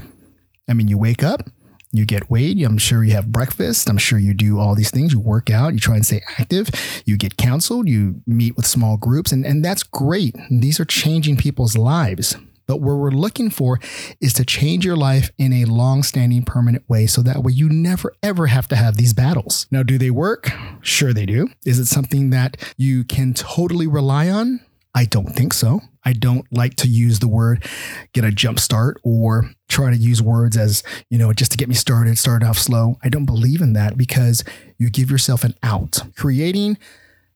I 0.69 0.74
mean, 0.74 0.88
you 0.88 0.98
wake 0.98 1.24
up, 1.24 1.42
you 1.91 2.06
get 2.06 2.30
weighed. 2.30 2.62
I'm 2.62 2.77
sure 2.77 3.03
you 3.03 3.13
have 3.13 3.31
breakfast. 3.31 3.89
I'm 3.89 3.97
sure 3.97 4.19
you 4.19 4.33
do 4.33 4.59
all 4.59 4.75
these 4.75 4.91
things. 4.91 5.13
You 5.13 5.19
work 5.19 5.50
out, 5.50 5.74
you 5.74 5.80
try 5.80 5.95
and 5.95 6.06
stay 6.06 6.21
active, 6.38 6.69
you 7.06 7.18
get 7.18 7.38
counseled, 7.38 7.88
you 7.88 8.21
meet 8.27 8.56
with 8.56 8.65
small 8.65 8.97
groups, 8.97 9.31
and, 9.31 9.45
and 9.45 9.63
that's 9.63 9.83
great. 9.83 10.36
These 10.51 10.80
are 10.80 10.86
changing 10.86 11.38
people's 11.38 11.77
lives. 11.77 12.36
But 12.68 12.81
what 12.81 12.97
we're 12.97 13.09
looking 13.09 13.50
for 13.50 13.80
is 14.21 14.31
to 14.33 14.45
change 14.45 14.86
your 14.86 14.95
life 14.95 15.31
in 15.39 15.53
a 15.53 15.65
long 15.65 16.03
standing, 16.03 16.44
permanent 16.44 16.88
way 16.88 17.07
so 17.07 17.24
that 17.24 17.41
way 17.41 17.51
you 17.51 17.68
never 17.68 18.13
ever 18.21 18.45
have 18.45 18.68
to 18.68 18.75
have 18.75 18.95
these 18.95 19.12
battles. 19.12 19.65
Now, 19.71 19.81
do 19.81 19.97
they 19.97 20.12
work? 20.12 20.51
Sure, 20.81 21.12
they 21.12 21.25
do. 21.25 21.50
Is 21.65 21.80
it 21.80 21.88
something 21.88 22.30
that 22.30 22.57
you 22.77 23.03
can 23.03 23.33
totally 23.33 23.88
rely 23.88 24.30
on? 24.30 24.59
I 24.94 25.06
don't 25.06 25.35
think 25.35 25.53
so. 25.53 25.81
I 26.04 26.13
don't 26.13 26.46
like 26.51 26.75
to 26.75 26.88
use 26.88 27.19
the 27.19 27.28
word 27.28 27.66
get 28.13 28.24
a 28.24 28.31
jump 28.31 28.60
start 28.60 29.00
or 29.04 29.51
try 29.68 29.92
to 29.92 29.98
use 29.98 30.22
words 30.22 30.57
as, 30.57 30.84
you 31.10 31.18
know, 31.18 31.34
just 31.34 31.51
to 31.51 31.57
get 31.57 31.69
me 31.69 31.75
started, 31.75 32.18
start 32.18 32.44
off 32.44 32.57
slow. 32.57 32.98
I 33.04 33.10
don't 33.10 33.25
believe 33.25 33.62
in 33.62 33.74
that 33.74 33.98
because 33.98 34.44
you 34.78 34.90
give 34.90 35.12
yourself 35.12 35.44
an 35.44 35.56
out. 35.62 36.01
Creating 36.16 36.78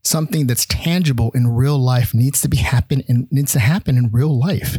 something 0.04 0.48
that's 0.48 0.66
tangible 0.66 1.32
in 1.34 1.48
real 1.48 1.78
life 1.78 2.14
needs 2.14 2.42
to 2.42 2.50
be 2.50 2.58
happen 2.58 3.04
and 3.08 3.28
needs 3.32 3.54
to 3.54 3.60
happen 3.60 3.98
in 3.98 4.12
real 4.12 4.38
life. 4.38 4.78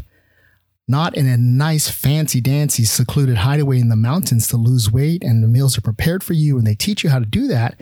Not 0.86 1.16
in 1.16 1.26
a 1.26 1.36
nice, 1.36 1.88
fancy 1.88 2.42
dancy, 2.42 2.84
secluded 2.84 3.38
hideaway 3.38 3.80
in 3.80 3.88
the 3.88 3.96
mountains 3.96 4.48
to 4.48 4.56
lose 4.58 4.90
weight 4.90 5.22
and 5.22 5.42
the 5.42 5.48
meals 5.48 5.78
are 5.78 5.82
prepared 5.82 6.22
for 6.22 6.34
you 6.34 6.58
and 6.58 6.66
they 6.66 6.74
teach 6.74 7.04
you 7.04 7.10
how 7.10 7.18
to 7.18 7.24
do 7.24 7.46
that. 7.48 7.80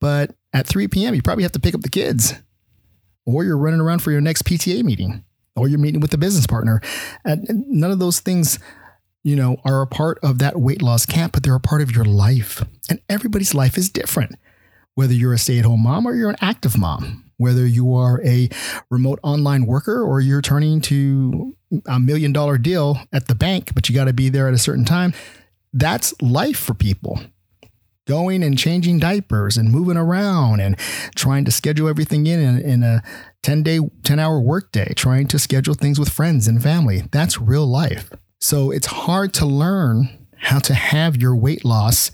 But 0.00 0.34
at 0.52 0.66
3 0.66 0.88
p.m., 0.88 1.14
you 1.14 1.22
probably 1.22 1.42
have 1.42 1.52
to 1.52 1.60
pick 1.60 1.74
up 1.74 1.82
the 1.82 1.90
kids 1.90 2.34
or 3.26 3.44
you're 3.44 3.58
running 3.58 3.80
around 3.80 4.00
for 4.00 4.10
your 4.10 4.20
next 4.20 4.42
PTA 4.42 4.82
meeting, 4.82 5.24
or 5.56 5.68
you're 5.68 5.78
meeting 5.78 6.00
with 6.00 6.14
a 6.14 6.18
business 6.18 6.46
partner. 6.46 6.80
And 7.24 7.46
none 7.68 7.90
of 7.90 7.98
those 7.98 8.20
things, 8.20 8.58
you 9.22 9.36
know, 9.36 9.56
are 9.64 9.82
a 9.82 9.86
part 9.86 10.18
of 10.22 10.38
that 10.38 10.60
weight 10.60 10.82
loss 10.82 11.06
camp, 11.06 11.32
but 11.32 11.42
they're 11.42 11.54
a 11.54 11.60
part 11.60 11.82
of 11.82 11.94
your 11.94 12.04
life. 12.04 12.64
And 12.88 13.00
everybody's 13.08 13.54
life 13.54 13.78
is 13.78 13.88
different. 13.90 14.36
Whether 14.94 15.14
you're 15.14 15.32
a 15.32 15.38
stay 15.38 15.58
at 15.58 15.64
home 15.64 15.82
mom 15.82 16.06
or 16.06 16.14
you're 16.14 16.30
an 16.30 16.36
active 16.40 16.76
mom, 16.76 17.30
whether 17.38 17.66
you 17.66 17.94
are 17.94 18.22
a 18.24 18.48
remote 18.90 19.18
online 19.22 19.66
worker 19.66 20.02
or 20.02 20.20
you're 20.20 20.42
turning 20.42 20.80
to 20.82 21.56
a 21.86 21.98
million 21.98 22.32
dollar 22.32 22.58
deal 22.58 22.98
at 23.12 23.26
the 23.26 23.34
bank, 23.34 23.74
but 23.74 23.88
you 23.88 23.94
got 23.94 24.04
to 24.04 24.12
be 24.12 24.28
there 24.28 24.48
at 24.48 24.54
a 24.54 24.58
certain 24.58 24.84
time, 24.84 25.14
that's 25.72 26.14
life 26.20 26.58
for 26.58 26.74
people 26.74 27.18
going 28.06 28.42
and 28.42 28.58
changing 28.58 28.98
diapers 28.98 29.56
and 29.56 29.70
moving 29.70 29.96
around 29.96 30.60
and 30.60 30.78
trying 31.14 31.44
to 31.44 31.50
schedule 31.50 31.88
everything 31.88 32.26
in 32.26 32.40
in, 32.40 32.58
in 32.58 32.82
a 32.82 33.02
10 33.42 33.62
day 33.62 33.80
10 34.02 34.18
hour 34.18 34.40
workday 34.40 34.92
trying 34.94 35.26
to 35.28 35.38
schedule 35.38 35.74
things 35.74 35.98
with 35.98 36.08
friends 36.08 36.48
and 36.48 36.62
family. 36.62 37.04
That's 37.10 37.40
real 37.40 37.66
life. 37.66 38.10
So 38.40 38.70
it's 38.70 38.86
hard 38.86 39.32
to 39.34 39.46
learn 39.46 40.26
how 40.36 40.58
to 40.60 40.74
have 40.74 41.16
your 41.16 41.36
weight 41.36 41.64
loss 41.64 42.10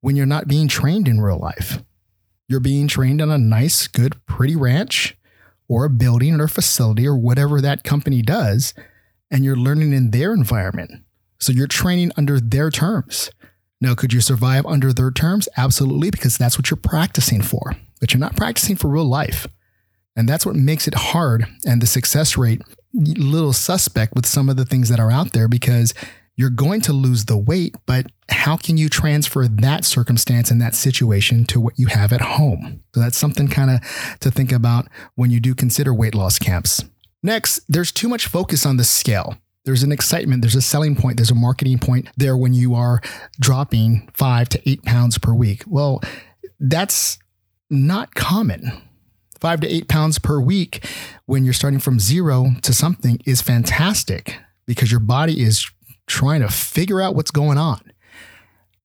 when 0.00 0.16
you're 0.16 0.26
not 0.26 0.48
being 0.48 0.68
trained 0.68 1.08
in 1.08 1.20
real 1.20 1.38
life. 1.38 1.82
You're 2.48 2.60
being 2.60 2.88
trained 2.88 3.20
on 3.20 3.30
a 3.30 3.38
nice 3.38 3.88
good 3.88 4.24
pretty 4.24 4.56
ranch 4.56 5.16
or 5.68 5.84
a 5.84 5.90
building 5.90 6.40
or 6.40 6.44
a 6.44 6.48
facility 6.48 7.06
or 7.06 7.16
whatever 7.16 7.60
that 7.60 7.84
company 7.84 8.22
does 8.22 8.72
and 9.30 9.44
you're 9.44 9.56
learning 9.56 9.92
in 9.92 10.12
their 10.12 10.32
environment. 10.32 11.02
So 11.38 11.52
you're 11.52 11.66
training 11.66 12.12
under 12.16 12.40
their 12.40 12.70
terms 12.70 13.30
now, 13.80 13.94
could 13.94 14.12
you 14.12 14.20
survive 14.20 14.64
under 14.66 14.92
their 14.92 15.10
terms? 15.10 15.48
Absolutely, 15.56 16.10
because 16.10 16.38
that's 16.38 16.58
what 16.58 16.70
you're 16.70 16.76
practicing 16.76 17.42
for. 17.42 17.76
But 18.00 18.12
you're 18.12 18.20
not 18.20 18.36
practicing 18.36 18.76
for 18.76 18.88
real 18.88 19.04
life. 19.04 19.46
And 20.16 20.28
that's 20.28 20.46
what 20.46 20.56
makes 20.56 20.88
it 20.88 20.94
hard 20.94 21.46
and 21.66 21.82
the 21.82 21.86
success 21.86 22.38
rate 22.38 22.62
little 22.94 23.52
suspect 23.52 24.14
with 24.14 24.24
some 24.24 24.48
of 24.48 24.56
the 24.56 24.64
things 24.64 24.88
that 24.88 24.98
are 24.98 25.10
out 25.10 25.32
there 25.32 25.48
because 25.48 25.92
you're 26.36 26.50
going 26.50 26.80
to 26.82 26.92
lose 26.92 27.26
the 27.26 27.36
weight, 27.36 27.74
but 27.86 28.06
how 28.30 28.56
can 28.56 28.76
you 28.76 28.88
transfer 28.88 29.48
that 29.48 29.84
circumstance 29.84 30.50
and 30.50 30.60
that 30.60 30.74
situation 30.74 31.44
to 31.46 31.60
what 31.60 31.78
you 31.78 31.86
have 31.88 32.12
at 32.12 32.20
home? 32.20 32.82
So 32.94 33.00
that's 33.00 33.16
something 33.18 33.48
kind 33.48 33.70
of 33.70 34.18
to 34.20 34.30
think 34.30 34.52
about 34.52 34.86
when 35.14 35.30
you 35.30 35.40
do 35.40 35.54
consider 35.54 35.94
weight 35.94 36.14
loss 36.14 36.38
camps. 36.38 36.84
Next, 37.22 37.60
there's 37.68 37.92
too 37.92 38.08
much 38.08 38.26
focus 38.26 38.66
on 38.66 38.76
the 38.76 38.84
scale. 38.84 39.36
There's 39.66 39.82
an 39.82 39.90
excitement, 39.90 40.42
there's 40.42 40.54
a 40.54 40.62
selling 40.62 40.94
point, 40.94 41.16
there's 41.16 41.32
a 41.32 41.34
marketing 41.34 41.80
point 41.80 42.08
there 42.16 42.36
when 42.36 42.54
you 42.54 42.76
are 42.76 43.00
dropping 43.40 44.08
five 44.14 44.48
to 44.50 44.70
eight 44.70 44.84
pounds 44.84 45.18
per 45.18 45.34
week. 45.34 45.64
Well, 45.66 46.00
that's 46.60 47.18
not 47.68 48.14
common. 48.14 48.70
Five 49.40 49.60
to 49.60 49.68
eight 49.68 49.88
pounds 49.88 50.20
per 50.20 50.40
week 50.40 50.88
when 51.26 51.44
you're 51.44 51.52
starting 51.52 51.80
from 51.80 51.98
zero 51.98 52.52
to 52.62 52.72
something 52.72 53.18
is 53.26 53.42
fantastic 53.42 54.38
because 54.66 54.92
your 54.92 55.00
body 55.00 55.42
is 55.42 55.68
trying 56.06 56.42
to 56.42 56.48
figure 56.48 57.00
out 57.00 57.16
what's 57.16 57.32
going 57.32 57.58
on. 57.58 57.80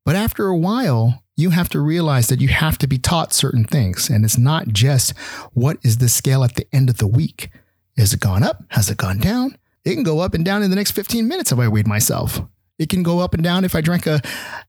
But 0.04 0.16
after 0.16 0.48
a 0.48 0.58
while, 0.58 1.24
you 1.38 1.52
have 1.52 1.70
to 1.70 1.80
realize 1.80 2.28
that 2.28 2.42
you 2.42 2.48
have 2.48 2.80
to 2.80 2.88
be 2.88 2.98
taught 2.98 3.34
certain 3.34 3.66
things. 3.66 4.10
And 4.10 4.26
it's 4.26 4.38
not 4.38 4.70
just 4.70 5.16
what 5.54 5.78
is 5.84 5.98
the 5.98 6.10
scale 6.10 6.44
at 6.44 6.56
the 6.56 6.66
end 6.74 6.90
of 6.90 6.98
the 6.98 7.08
week? 7.08 7.52
Has 7.98 8.14
it 8.14 8.20
gone 8.20 8.42
up? 8.42 8.64
Has 8.70 8.90
it 8.90 8.98
gone 8.98 9.20
down? 9.20 9.58
It 9.84 9.96
can 9.96 10.04
go 10.04 10.20
up 10.20 10.34
and 10.34 10.46
down 10.46 10.64
in 10.64 10.70
the 10.70 10.76
next 10.76 10.92
15 10.92 11.28
minutes 11.28 11.52
if 11.52 11.60
I 11.60 11.68
weighed 11.68 11.88
myself. 11.88 12.42
It 12.78 12.90
can 12.90 13.04
go 13.04 13.20
up 13.20 13.34
and 13.34 13.44
down 13.44 13.64
if 13.64 13.76
I 13.76 13.82
drank 13.82 14.08
a, 14.08 14.22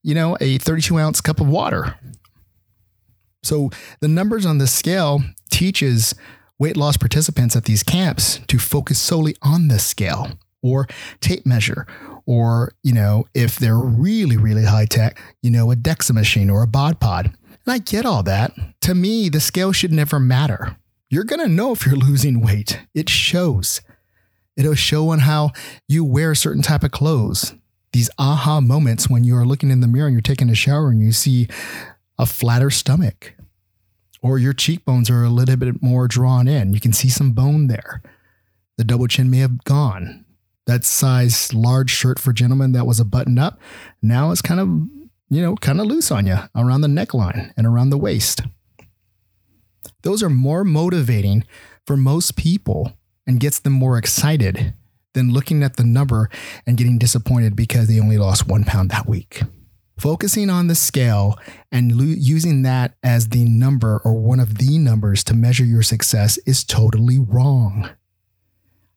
you 0.03 0.15
know, 0.15 0.37
a 0.41 0.59
32 0.59 0.99
ounce 0.99 1.21
cup 1.21 1.41
of 1.41 1.49
water. 1.49 1.97
So 3.43 3.71
the 4.01 4.09
numbers 4.09 4.47
on 4.47 4.59
the 4.59 4.67
scale 4.67 5.23
teaches 5.51 6.15
weight 6.59 6.77
loss 6.77 6.97
participants 6.97 7.57
at 7.57 7.65
these 7.65 7.83
camps 7.83 8.41
to 8.47 8.59
focus 8.59 8.99
solely 8.99 9.35
on 9.43 9.69
the 9.69 9.79
scale 9.79 10.39
or 10.63 10.87
tape 11.21 11.45
measure 11.45 11.87
or 12.25 12.73
you 12.85 12.93
know 12.93 13.27
if 13.35 13.59
they're 13.59 13.79
really 13.79 14.37
really 14.37 14.65
high 14.65 14.87
tech 14.87 15.21
you 15.43 15.51
know 15.51 15.73
a 15.73 15.75
dexa 15.75 16.13
machine 16.13 16.49
or 16.49 16.63
a 16.63 16.69
bod 16.69 17.01
pod. 17.01 17.27
And 17.27 17.75
i 17.75 17.79
get 17.79 18.07
all 18.07 18.23
that. 18.25 18.53
To 18.83 18.95
me 18.95 19.29
the 19.29 19.41
scale 19.41 19.73
should 19.73 19.93
never 19.93 20.21
matter. 20.21 20.77
You're 21.11 21.25
going 21.25 21.41
to 21.41 21.49
know 21.49 21.73
if 21.73 21.85
you're 21.85 21.97
losing 22.09 22.41
weight. 22.41 22.81
It 22.95 23.09
shows 23.09 23.81
it'll 24.57 24.75
show 24.75 25.09
on 25.11 25.21
how 25.21 25.51
you 25.89 26.05
wear 26.05 26.35
certain 26.35 26.63
type 26.63 26.83
of 26.83 26.91
clothes 26.91 27.55
these 27.93 28.11
aha 28.19 28.61
moments 28.61 29.09
when 29.09 29.25
you're 29.25 29.45
looking 29.47 29.71
in 29.71 29.81
the 29.81 29.87
mirror 29.87 30.07
and 30.07 30.15
you're 30.15 30.23
taking 30.23 30.51
a 30.51 30.55
shower 30.55 30.89
and 30.89 31.01
you 31.01 31.13
see 31.13 31.47
a 32.19 32.27
flatter 32.27 32.71
stomach 32.71 33.35
or 34.23 34.39
your 34.39 34.53
cheekbones 34.53 35.11
are 35.11 35.25
a 35.25 35.29
little 35.29 35.57
bit 35.57 35.83
more 35.83 36.09
drawn 36.09 36.49
in. 36.49 36.73
You 36.73 36.81
can 36.81 36.93
see 36.93 37.09
some 37.09 37.33
bone 37.33 37.67
there. 37.67 38.03
The 38.79 38.85
double 38.85 39.07
chin 39.09 39.31
may 39.31 39.39
have 39.39 39.65
gone. 39.65 40.25
That 40.67 40.85
size 40.85 41.53
large 41.53 41.91
shirt 41.91 42.19
for 42.19 42.33
gentlemen 42.33 42.73
that 42.73 42.87
was 42.87 43.01
a 43.01 43.05
button 43.05 43.39
up, 43.39 43.61
now 44.01 44.31
it's 44.31 44.43
kind 44.43 44.61
of, 44.61 44.69
you 45.29 45.43
know, 45.43 45.57
kind 45.57 45.81
of 45.81 45.87
loose 45.87 46.11
on 46.11 46.27
you 46.27 46.39
around 46.55 46.83
the 46.83 46.89
neckline 46.89 47.53
and 47.57 47.67
around 47.67 47.91
the 47.91 47.99
waist. 47.99 48.43
Those 50.03 50.23
are 50.23 50.31
more 50.31 50.65
motivating 50.65 51.45
for 51.85 51.97
most 51.97 52.37
people 52.37 52.93
and 53.27 53.41
gets 53.41 53.61
them 53.61 53.73
more 53.73 53.99
excited 53.99 54.75
than 55.15 55.33
looking 55.33 55.63
at 55.63 55.77
the 55.77 55.85
number 55.85 56.31
and 56.67 56.77
getting 56.77 56.99
disappointed 56.99 57.55
because 57.55 57.89
they 57.89 58.01
only 58.01 58.19
lost 58.19 58.49
one 58.49 58.65
pound 58.65 58.91
that 58.91 59.07
week. 59.09 59.43
Focusing 59.99 60.51
on 60.51 60.67
the 60.67 60.75
scale 60.75 61.39
and 61.71 61.93
lo- 61.93 62.05
using 62.05 62.63
that 62.63 62.95
as 63.03 63.29
the 63.29 63.45
number 63.45 64.01
or 64.05 64.15
one 64.15 64.41
of 64.41 64.59
the 64.59 64.79
numbers 64.79 65.23
to 65.25 65.35
measure 65.35 65.65
your 65.65 65.83
success 65.83 66.39
is 66.39 66.65
totally 66.65 67.19
wrong. 67.19 67.91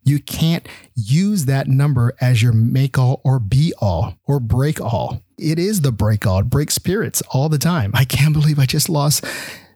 You 0.04 0.20
can't 0.20 0.68
use 0.96 1.46
that 1.46 1.68
number 1.68 2.14
as 2.22 2.42
your 2.42 2.54
make 2.54 2.98
all 2.98 3.22
or 3.24 3.40
be 3.40 3.74
all 3.80 4.18
or 4.26 4.40
break 4.40 4.80
all. 4.80 5.22
It 5.38 5.60
is 5.60 5.82
the 5.82 5.92
break 5.92 6.26
all, 6.26 6.44
break 6.44 6.72
spirits 6.72 7.22
all 7.32 7.50
the 7.50 7.58
time. 7.58 7.92
I 7.94 8.06
can't 8.06 8.34
believe 8.40 8.60
I 8.60 8.66
just 8.66 8.88
lost 8.88 9.26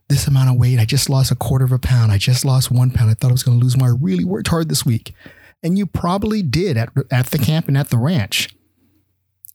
this 0.09 0.27
amount 0.27 0.49
of 0.49 0.57
weight. 0.57 0.79
I 0.79 0.85
just 0.85 1.09
lost 1.09 1.31
a 1.31 1.35
quarter 1.35 1.63
of 1.63 1.71
a 1.71 1.79
pound. 1.79 2.11
I 2.11 2.17
just 2.17 2.43
lost 2.43 2.71
one 2.71 2.91
pound. 2.91 3.11
I 3.11 3.13
thought 3.13 3.29
I 3.29 3.33
was 3.33 3.43
going 3.43 3.59
to 3.59 3.63
lose 3.63 3.77
more. 3.77 3.89
I 3.89 3.95
really 3.99 4.25
worked 4.25 4.49
hard 4.49 4.67
this 4.67 4.85
week. 4.85 5.13
And 5.61 5.77
you 5.77 5.85
probably 5.85 6.41
did 6.41 6.77
at, 6.77 6.89
at 7.11 7.27
the 7.27 7.37
camp 7.37 7.67
and 7.67 7.77
at 7.77 7.89
the 7.89 7.97
ranch 7.97 8.49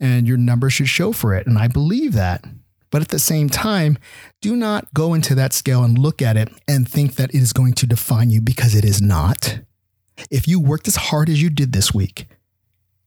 and 0.00 0.26
your 0.26 0.37
number 0.37 0.70
should 0.70 0.88
show 0.88 1.12
for 1.12 1.34
it. 1.34 1.46
And 1.46 1.58
I 1.58 1.68
believe 1.68 2.12
that. 2.14 2.44
But 2.90 3.02
at 3.02 3.08
the 3.08 3.18
same 3.18 3.49
time, 3.49 3.99
do 4.40 4.54
not 4.54 4.92
go 4.94 5.14
into 5.14 5.34
that 5.34 5.52
scale 5.52 5.82
and 5.82 5.99
look 5.99 6.23
at 6.23 6.37
it 6.37 6.49
and 6.68 6.88
think 6.88 7.16
that 7.16 7.34
it 7.34 7.38
is 7.38 7.52
going 7.52 7.73
to 7.75 7.87
define 7.87 8.30
you 8.30 8.40
because 8.40 8.75
it 8.75 8.84
is 8.84 9.02
not. 9.02 9.61
If 10.30 10.46
you 10.46 10.61
worked 10.61 10.87
as 10.87 10.96
hard 10.96 11.28
as 11.28 11.42
you 11.42 11.50
did 11.50 11.73
this 11.73 11.92
week, 11.92 12.28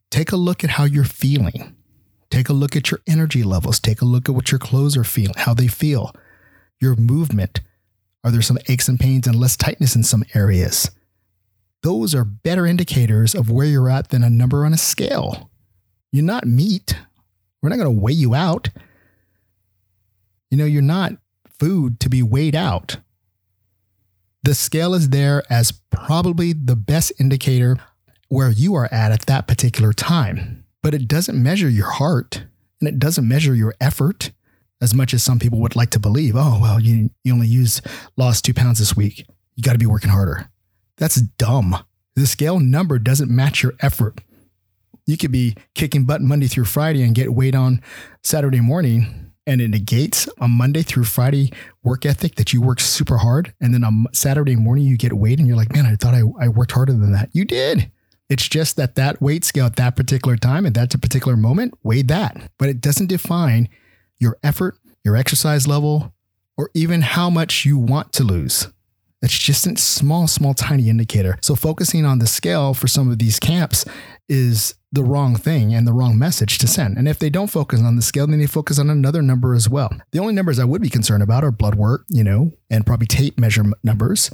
take 0.09 0.33
a 0.33 0.35
look 0.35 0.63
at 0.63 0.71
how 0.71 0.83
you're 0.83 1.05
feeling. 1.05 1.73
Take 2.29 2.49
a 2.49 2.53
look 2.53 2.75
at 2.75 2.91
your 2.91 2.99
energy 3.07 3.43
levels. 3.43 3.79
Take 3.79 4.01
a 4.01 4.05
look 4.05 4.27
at 4.27 4.35
what 4.35 4.51
your 4.51 4.59
clothes 4.59 4.97
are 4.97 5.05
feeling, 5.05 5.35
how 5.37 5.53
they 5.53 5.67
feel, 5.67 6.13
your 6.79 6.95
movement. 6.95 7.61
Are 8.23 8.31
there 8.31 8.41
some 8.41 8.57
aches 8.67 8.87
and 8.87 8.99
pains 8.99 9.27
and 9.27 9.35
less 9.35 9.55
tightness 9.55 9.95
in 9.95 10.03
some 10.03 10.23
areas? 10.33 10.91
Those 11.83 12.15
are 12.15 12.25
better 12.25 12.65
indicators 12.65 13.35
of 13.35 13.49
where 13.49 13.67
you're 13.67 13.89
at 13.89 14.09
than 14.09 14.23
a 14.23 14.29
number 14.29 14.65
on 14.65 14.73
a 14.73 14.77
scale. 14.77 15.49
You're 16.11 16.25
not 16.25 16.45
meat. 16.45 16.97
We're 17.61 17.69
not 17.69 17.77
going 17.77 17.95
to 17.95 18.01
weigh 18.01 18.13
you 18.13 18.33
out. 18.33 18.69
You 20.49 20.57
know, 20.57 20.65
you're 20.65 20.81
not 20.81 21.13
food 21.59 21.99
to 22.01 22.09
be 22.09 22.23
weighed 22.23 22.55
out. 22.55 22.97
The 24.43 24.55
scale 24.55 24.93
is 24.93 25.09
there 25.09 25.43
as 25.49 25.73
probably 25.89 26.53
the 26.53 26.75
best 26.75 27.11
indicator 27.19 27.77
where 28.29 28.49
you 28.49 28.75
are 28.75 28.89
at 28.91 29.11
at 29.11 29.25
that 29.25 29.47
particular 29.47 29.93
time, 29.93 30.65
but 30.81 30.93
it 30.93 31.07
doesn't 31.07 31.41
measure 31.41 31.69
your 31.69 31.89
heart 31.89 32.45
and 32.79 32.87
it 32.87 32.99
doesn't 32.99 33.27
measure 33.27 33.55
your 33.55 33.73
effort 33.81 34.31
as 34.81 34.93
much 34.93 35.13
as 35.13 35.23
some 35.23 35.39
people 35.39 35.59
would 35.59 35.75
like 35.75 35.89
to 35.91 35.99
believe. 35.99 36.35
Oh, 36.35 36.59
well, 36.61 36.79
you, 36.79 37.09
you 37.23 37.33
only 37.33 37.47
used 37.47 37.85
lost 38.15 38.45
two 38.45 38.53
pounds 38.53 38.79
this 38.79 38.95
week. 38.95 39.25
You 39.55 39.63
got 39.63 39.73
to 39.73 39.79
be 39.79 39.85
working 39.85 40.09
harder. 40.09 40.49
That's 40.97 41.21
dumb. 41.21 41.77
The 42.15 42.27
scale 42.27 42.59
number 42.59 42.99
doesn't 42.99 43.29
match 43.29 43.63
your 43.63 43.73
effort. 43.79 44.21
You 45.05 45.17
could 45.17 45.31
be 45.31 45.55
kicking 45.73 46.05
butt 46.05 46.21
Monday 46.21 46.47
through 46.47 46.65
Friday 46.65 47.03
and 47.03 47.15
get 47.15 47.33
weight 47.33 47.55
on 47.55 47.81
Saturday 48.23 48.59
morning, 48.59 49.31
and 49.45 49.61
it 49.61 49.69
negates 49.69 50.27
a 50.39 50.47
Monday 50.47 50.81
through 50.81 51.05
Friday 51.05 51.51
work 51.83 52.05
ethic 52.05 52.35
that 52.35 52.51
you 52.53 52.61
work 52.61 52.79
super 52.79 53.17
hard. 53.17 53.53
And 53.61 53.73
then 53.73 53.83
on 53.83 54.07
Saturday 54.13 54.55
morning, 54.55 54.85
you 54.85 54.97
get 54.97 55.13
weight 55.13 55.39
and 55.39 55.47
you're 55.47 55.57
like, 55.57 55.71
man, 55.73 55.85
I 55.85 55.95
thought 55.95 56.13
I, 56.13 56.23
I 56.39 56.49
worked 56.49 56.73
harder 56.73 56.91
than 56.91 57.13
that. 57.13 57.29
You 57.31 57.45
did. 57.45 57.91
It's 58.29 58.49
just 58.49 58.75
that 58.75 58.95
that 58.95 59.21
weight 59.21 59.45
scale 59.45 59.67
at 59.67 59.77
that 59.77 59.95
particular 59.95 60.35
time 60.35 60.65
at 60.65 60.73
that 60.73 60.89
particular 61.01 61.37
moment 61.37 61.75
weighed 61.83 62.09
that, 62.09 62.51
but 62.57 62.67
it 62.67 62.81
doesn't 62.81 63.07
define 63.07 63.69
your 64.19 64.37
effort, 64.43 64.77
your 65.03 65.15
exercise 65.15 65.67
level, 65.67 66.13
or 66.57 66.69
even 66.73 67.01
how 67.01 67.29
much 67.29 67.65
you 67.65 67.77
want 67.77 68.11
to 68.13 68.23
lose. 68.23 68.67
It's 69.21 69.37
just 69.37 69.65
a 69.65 69.75
small, 69.77 70.27
small, 70.27 70.53
tiny 70.53 70.89
indicator. 70.89 71.37
So 71.41 71.55
focusing 71.55 72.05
on 72.05 72.19
the 72.19 72.27
scale 72.27 72.73
for 72.73 72.87
some 72.87 73.09
of 73.09 73.17
these 73.17 73.39
camps 73.39 73.85
is 74.29 74.75
the 74.91 75.03
wrong 75.03 75.35
thing 75.35 75.73
and 75.73 75.87
the 75.87 75.93
wrong 75.93 76.17
message 76.19 76.59
to 76.59 76.67
send. 76.67 76.97
And 76.97 77.07
if 77.07 77.17
they 77.17 77.29
don't 77.29 77.49
focus 77.49 77.81
on 77.81 77.95
the 77.95 78.01
scale, 78.01 78.27
then 78.27 78.39
they 78.39 78.45
focus 78.45 78.79
on 78.79 78.89
another 78.89 79.21
number 79.21 79.55
as 79.55 79.67
well. 79.67 79.89
The 80.11 80.19
only 80.19 80.33
numbers 80.33 80.59
I 80.59 80.65
would 80.65 80.81
be 80.81 80.89
concerned 80.89 81.23
about 81.23 81.43
are 81.43 81.51
blood 81.51 81.75
work, 81.75 82.05
you 82.09 82.23
know, 82.23 82.51
and 82.69 82.85
probably 82.85 83.07
tape 83.07 83.39
measure 83.39 83.63
numbers. 83.83 84.31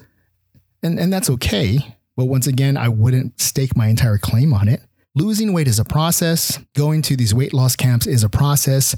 And, 0.82 1.00
and 1.00 1.12
that's 1.12 1.30
okay. 1.30 1.96
But 2.18 2.26
once 2.26 2.46
again, 2.46 2.76
I 2.78 2.90
wouldn't 2.90 3.40
stake 3.40 3.76
my 3.76 3.88
entire 3.88 4.18
claim 4.18 4.54
on 4.54 4.68
it. 4.68 4.82
Losing 5.16 5.54
weight 5.54 5.68
is 5.68 5.80
a 5.80 5.86
process. 5.86 6.60
Going 6.76 7.02
to 7.04 7.16
these 7.16 7.34
weight 7.34 7.54
loss 7.54 7.76
camps 7.76 8.06
is 8.06 8.24
a 8.24 8.30
process. 8.30 8.96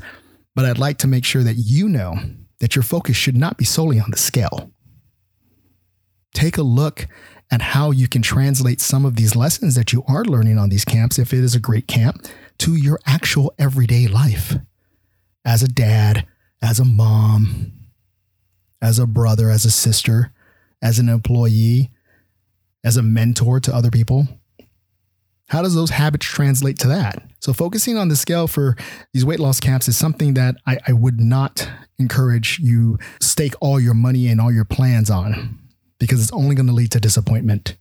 But 0.56 0.66
I'd 0.66 0.78
like 0.78 0.98
to 1.00 1.08
make 1.08 1.26
sure 1.26 1.44
that 1.44 1.56
you 1.56 1.90
know 1.90 2.16
that 2.60 2.76
your 2.76 2.84
focus 2.84 3.18
should 3.18 3.36
not 3.36 3.58
be 3.58 3.66
solely 3.66 4.00
on 4.00 4.10
the 4.12 4.18
scale. 4.18 4.72
Take 6.34 6.58
a 6.58 6.64
look 6.64 7.08
at 7.52 7.62
how 7.62 7.92
you 7.92 8.08
can 8.08 8.22
translate 8.22 8.82
some 8.82 9.06
of 9.06 9.16
these 9.16 9.36
lessons 9.36 9.76
that 9.76 9.94
you 9.94 10.04
are 10.08 10.26
learning 10.26 10.58
on 10.58 10.70
these 10.70 10.86
camps, 10.86 11.20
if 11.20 11.34
it 11.34 11.44
is 11.44 11.56
a 11.56 11.60
great 11.60 11.88
camp, 11.88 12.26
to 12.60 12.76
your 12.76 13.00
actual 13.06 13.54
everyday 13.60 14.08
life 14.08 14.56
as 15.44 15.62
a 15.62 15.68
dad, 15.68 16.26
as 16.62 16.80
a 16.80 16.86
mom, 16.86 17.72
as 18.82 18.98
a 18.98 19.06
brother, 19.06 19.50
as 19.50 19.66
a 19.66 19.72
sister, 19.72 20.32
as 20.82 21.00
an 21.00 21.10
employee, 21.10 21.92
as 22.84 22.98
a 22.98 23.04
mentor 23.04 23.60
to 23.60 23.76
other 23.76 23.92
people. 23.92 24.28
How 25.48 25.62
does 25.62 25.76
those 25.76 25.92
habits 25.92 26.26
translate 26.26 26.80
to 26.80 26.88
that? 26.88 27.22
So, 27.46 27.54
focusing 27.54 27.96
on 27.96 28.08
the 28.08 28.16
scale 28.16 28.48
for 28.48 28.76
these 29.14 29.24
weight 29.24 29.40
loss 29.40 29.60
camps 29.60 29.88
is 29.88 29.96
something 29.96 30.34
that 30.34 30.56
I, 30.66 30.80
I 30.88 30.94
would 30.94 31.20
not 31.20 31.70
encourage 32.00 32.58
you 32.58 32.98
stake 33.22 33.54
all 33.62 33.80
your 33.80 33.94
money 33.94 34.30
and 34.30 34.42
all 34.42 34.52
your 34.52 34.66
plans 34.66 35.12
on 35.12 35.60
because 36.00 36.24
it's 36.24 36.32
only 36.32 36.56
going 36.56 36.66
to 36.66 36.74
lead 36.74 36.90
to 36.94 37.00
disappointment. 37.00 37.78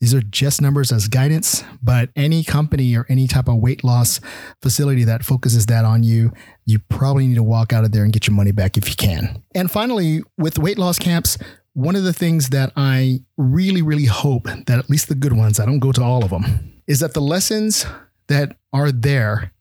These 0.00 0.14
are 0.14 0.22
just 0.22 0.62
numbers 0.62 0.92
as 0.92 1.08
guidance, 1.08 1.62
but 1.82 2.08
any 2.16 2.42
company 2.42 2.96
or 2.96 3.04
any 3.10 3.28
type 3.28 3.48
of 3.48 3.56
weight 3.56 3.84
loss 3.84 4.18
facility 4.62 5.04
that 5.04 5.26
focuses 5.26 5.66
that 5.66 5.84
on 5.84 6.02
you, 6.02 6.32
you 6.64 6.78
probably 6.78 7.26
need 7.26 7.34
to 7.34 7.42
walk 7.42 7.74
out 7.74 7.84
of 7.84 7.92
there 7.92 8.04
and 8.04 8.14
get 8.14 8.26
your 8.26 8.34
money 8.34 8.52
back 8.52 8.78
if 8.78 8.88
you 8.88 8.96
can. 8.96 9.42
And 9.54 9.70
finally, 9.70 10.22
with 10.38 10.58
weight 10.58 10.78
loss 10.78 10.98
camps, 10.98 11.36
one 11.74 11.96
of 11.96 12.04
the 12.04 12.14
things 12.14 12.48
that 12.48 12.72
I 12.76 13.20
really, 13.36 13.82
really 13.82 14.06
hope 14.06 14.44
that 14.44 14.78
at 14.78 14.88
least 14.88 15.08
the 15.10 15.14
good 15.14 15.34
ones, 15.34 15.60
I 15.60 15.66
don't 15.66 15.80
go 15.80 15.92
to 15.92 16.02
all 16.02 16.24
of 16.24 16.30
them, 16.30 16.80
is 16.86 17.00
that 17.00 17.12
the 17.12 17.20
lessons 17.20 17.84
that 18.28 18.56
are 18.72 18.92
there 18.92 19.52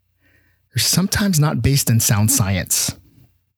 are 0.75 0.79
sometimes 0.79 1.39
not 1.39 1.61
based 1.61 1.89
in 1.89 1.99
sound 1.99 2.29
hmm. 2.29 2.35
science. 2.35 2.97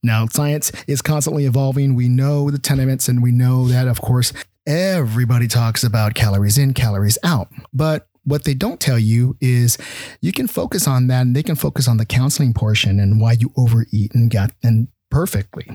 Now, 0.03 0.27
science 0.27 0.71
is 0.87 1.01
constantly 1.01 1.45
evolving. 1.45 1.95
We 1.95 2.09
know 2.09 2.51
the 2.51 2.59
tenements, 2.59 3.07
and 3.07 3.23
we 3.23 3.31
know 3.31 3.67
that, 3.69 3.87
of 3.87 4.01
course, 4.01 4.33
everybody 4.67 5.47
talks 5.47 5.83
about 5.83 6.13
calories 6.13 6.59
in, 6.59 6.75
calories 6.75 7.17
out. 7.23 7.47
But 7.73 8.07
what 8.23 8.43
they 8.43 8.53
don't 8.53 8.79
tell 8.79 8.99
you 8.99 9.35
is 9.39 9.77
you 10.21 10.31
can 10.31 10.47
focus 10.47 10.87
on 10.87 11.07
that 11.07 11.21
and 11.21 11.35
they 11.35 11.43
can 11.43 11.55
focus 11.55 11.87
on 11.87 11.97
the 11.97 12.05
counseling 12.05 12.53
portion 12.53 12.99
and 12.99 13.21
why 13.21 13.33
you 13.33 13.51
overeat 13.55 14.13
and 14.13 14.29
got 14.29 14.51
and 14.63 14.87
perfectly. 15.09 15.67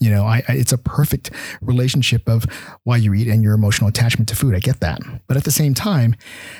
You 0.00 0.10
know, 0.10 0.24
I, 0.24 0.42
I, 0.48 0.54
it's 0.54 0.72
a 0.72 0.78
perfect 0.78 1.30
relationship 1.60 2.28
of 2.28 2.44
why 2.82 2.96
you 2.96 3.14
eat 3.14 3.28
and 3.28 3.44
your 3.44 3.54
emotional 3.54 3.88
attachment 3.88 4.28
to 4.28 4.36
food. 4.36 4.54
I 4.54 4.58
get 4.58 4.80
that. 4.80 5.00
But 5.28 5.36
at 5.36 5.44
the 5.44 5.52
same 5.52 5.72
time, 5.72 6.16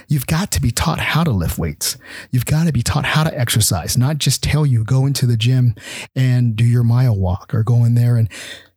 you've 0.08 0.26
got 0.26 0.52
to 0.52 0.60
be 0.60 0.70
taught 0.70 1.00
how 1.00 1.24
to 1.24 1.32
lift 1.32 1.58
weights. 1.58 1.96
You've 2.30 2.46
got 2.46 2.66
to 2.66 2.72
be 2.72 2.82
taught 2.82 3.04
how 3.04 3.24
to 3.24 3.36
exercise, 3.38 3.98
not 3.98 4.18
just 4.18 4.42
tell 4.42 4.64
you 4.64 4.84
go 4.84 5.04
into 5.04 5.26
the 5.26 5.36
gym 5.36 5.74
and 6.14 6.54
do 6.54 6.64
your 6.64 6.84
mile 6.84 7.16
walk 7.16 7.52
or 7.52 7.64
go 7.64 7.84
in 7.84 7.96
there 7.96 8.16
and 8.16 8.28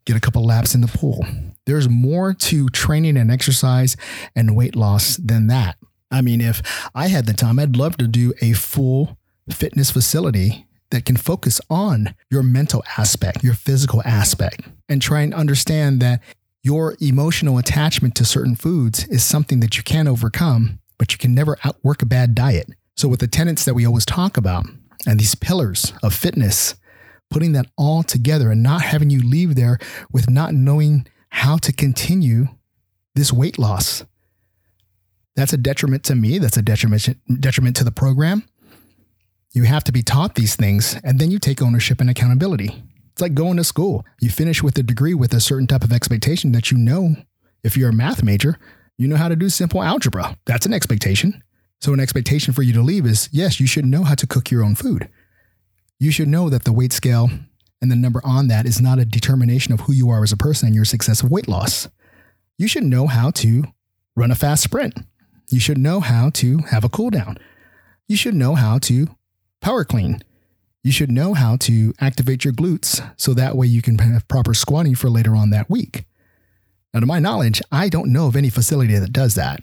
get 0.05 0.17
a 0.17 0.21
couple 0.21 0.43
laps 0.43 0.73
in 0.73 0.81
the 0.81 0.87
pool. 0.87 1.25
There's 1.65 1.87
more 1.87 2.33
to 2.33 2.69
training 2.69 3.17
and 3.17 3.29
exercise 3.29 3.95
and 4.35 4.55
weight 4.55 4.75
loss 4.75 5.17
than 5.17 5.47
that. 5.47 5.77
I 6.09 6.21
mean, 6.21 6.41
if 6.41 6.61
I 6.95 7.09
had 7.09 7.25
the 7.25 7.33
time, 7.33 7.59
I'd 7.59 7.75
love 7.75 7.97
to 7.97 8.07
do 8.07 8.33
a 8.41 8.53
full 8.53 9.17
fitness 9.51 9.91
facility 9.91 10.65
that 10.91 11.05
can 11.05 11.17
focus 11.17 11.59
on 11.69 12.15
your 12.31 12.43
mental 12.43 12.83
aspect, 12.97 13.43
your 13.43 13.53
physical 13.53 14.01
aspect, 14.05 14.61
and 14.87 15.01
try 15.01 15.21
and 15.21 15.33
understand 15.33 16.01
that 16.01 16.21
Your 16.63 16.95
emotional 16.99 17.57
attachment 17.57 18.13
to 18.15 18.25
certain 18.25 18.55
foods 18.55 19.07
is 19.07 19.23
something 19.23 19.61
that 19.61 19.77
you 19.77 19.83
can 19.83 20.05
overcome, 20.05 20.79
but 20.97 21.13
you 21.13 21.17
can 21.17 21.33
never 21.33 21.57
outwork 21.63 22.01
a 22.01 22.05
bad 22.05 22.35
diet. 22.35 22.67
So, 22.97 23.07
with 23.07 23.21
the 23.21 23.27
tenets 23.27 23.63
that 23.63 23.73
we 23.73 23.85
always 23.85 24.05
talk 24.05 24.35
about 24.35 24.65
and 25.05 25.17
these 25.17 25.33
pillars 25.35 25.93
of 26.03 26.13
fitness, 26.13 26.75
putting 27.29 27.53
that 27.53 27.67
all 27.77 28.03
together 28.03 28.51
and 28.51 28.61
not 28.63 28.81
having 28.81 29.09
you 29.09 29.21
leave 29.21 29.55
there 29.55 29.77
with 30.11 30.29
not 30.29 30.53
knowing 30.53 31.07
how 31.29 31.55
to 31.57 31.71
continue 31.71 32.47
this 33.15 33.31
weight 33.31 33.57
loss. 33.57 34.03
That's 35.37 35.53
a 35.53 35.57
detriment 35.57 36.03
to 36.05 36.15
me. 36.15 36.37
That's 36.39 36.57
a 36.57 36.61
detriment, 36.61 37.07
detriment 37.39 37.75
to 37.77 37.83
the 37.85 37.91
program. 37.91 38.43
You 39.57 39.63
have 39.63 39.83
to 39.85 39.91
be 39.91 40.03
taught 40.03 40.35
these 40.35 40.55
things 40.55 40.99
and 41.03 41.17
then 41.17 41.31
you 41.31 41.39
take 41.39 41.63
ownership 41.63 41.99
and 41.99 42.11
accountability. 42.11 42.83
It's 43.13 43.23
like 43.23 43.33
going 43.33 43.57
to 43.57 43.63
school. 43.63 44.05
You 44.21 44.29
finish 44.29 44.61
with 44.61 44.77
a 44.77 44.83
degree 44.83 45.15
with 45.15 45.33
a 45.33 45.39
certain 45.39 45.65
type 45.65 45.83
of 45.83 45.91
expectation 45.91 46.51
that 46.51 46.69
you 46.69 46.77
know, 46.77 47.15
if 47.63 47.75
you're 47.75 47.89
a 47.89 47.93
math 47.93 48.21
major, 48.21 48.59
you 48.99 49.07
know 49.07 49.15
how 49.15 49.29
to 49.29 49.35
do 49.35 49.49
simple 49.49 49.81
algebra. 49.81 50.37
That's 50.45 50.67
an 50.67 50.73
expectation. 50.73 51.41
So, 51.81 51.91
an 51.91 51.99
expectation 51.99 52.53
for 52.53 52.61
you 52.61 52.71
to 52.73 52.83
leave 52.83 53.07
is 53.07 53.29
yes, 53.31 53.59
you 53.59 53.65
should 53.65 53.85
know 53.85 54.03
how 54.03 54.13
to 54.13 54.27
cook 54.27 54.51
your 54.51 54.63
own 54.63 54.75
food. 54.75 55.09
You 55.99 56.11
should 56.11 56.27
know 56.27 56.51
that 56.51 56.63
the 56.63 56.71
weight 56.71 56.93
scale 56.93 57.31
and 57.81 57.89
the 57.89 57.95
number 57.95 58.21
on 58.23 58.49
that 58.49 58.67
is 58.67 58.79
not 58.79 58.99
a 58.99 59.05
determination 59.05 59.73
of 59.73 59.79
who 59.79 59.91
you 59.91 60.11
are 60.11 60.21
as 60.21 60.31
a 60.31 60.37
person 60.37 60.67
and 60.67 60.75
your 60.75 60.85
success 60.85 61.23
of 61.23 61.31
weight 61.31 61.47
loss. 61.47 61.89
You 62.59 62.67
should 62.67 62.83
know 62.83 63.07
how 63.07 63.31
to 63.31 63.63
run 64.15 64.29
a 64.29 64.35
fast 64.35 64.61
sprint. 64.61 64.99
You 65.49 65.59
should 65.59 65.79
know 65.79 65.99
how 65.99 66.29
to 66.35 66.59
have 66.69 66.83
a 66.83 66.89
cool 66.89 67.09
down. 67.09 67.39
You 68.07 68.17
should 68.17 68.35
know 68.35 68.53
how 68.53 68.77
to 68.77 69.17
power 69.61 69.83
clean. 69.83 70.21
You 70.83 70.91
should 70.91 71.11
know 71.11 71.33
how 71.33 71.57
to 71.57 71.93
activate 71.99 72.45
your 72.45 72.53
glutes 72.53 73.05
so 73.17 73.33
that 73.33 73.57
way 73.57 73.67
you 73.67 73.81
can 73.81 73.97
have 73.99 74.27
proper 74.27 74.53
squatting 74.53 74.95
for 74.95 75.09
later 75.09 75.35
on 75.35 75.49
that 75.49 75.69
week. 75.69 76.05
Now, 76.93 77.01
to 77.01 77.05
my 77.05 77.19
knowledge, 77.19 77.61
I 77.71 77.89
don't 77.89 78.11
know 78.11 78.27
of 78.27 78.35
any 78.35 78.49
facility 78.49 78.97
that 78.97 79.11
does 79.11 79.35
that. 79.35 79.59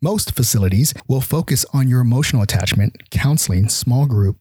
Most 0.00 0.34
facilities 0.34 0.94
will 1.08 1.20
focus 1.20 1.66
on 1.72 1.88
your 1.88 2.00
emotional 2.00 2.42
attachment, 2.42 3.10
counseling, 3.10 3.68
small 3.68 4.06
group, 4.06 4.36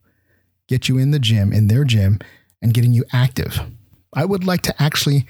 get 0.68 0.88
you 0.88 0.98
in 0.98 1.12
the 1.12 1.20
gym, 1.20 1.52
in 1.52 1.68
their 1.68 1.84
gym, 1.84 2.20
and 2.62 2.74
getting 2.74 2.94
you 2.94 3.04
active. 3.12 3.60
I 4.14 4.26
would 4.26 4.46
like 4.46 4.62
to 4.64 4.82
actually 4.82 5.26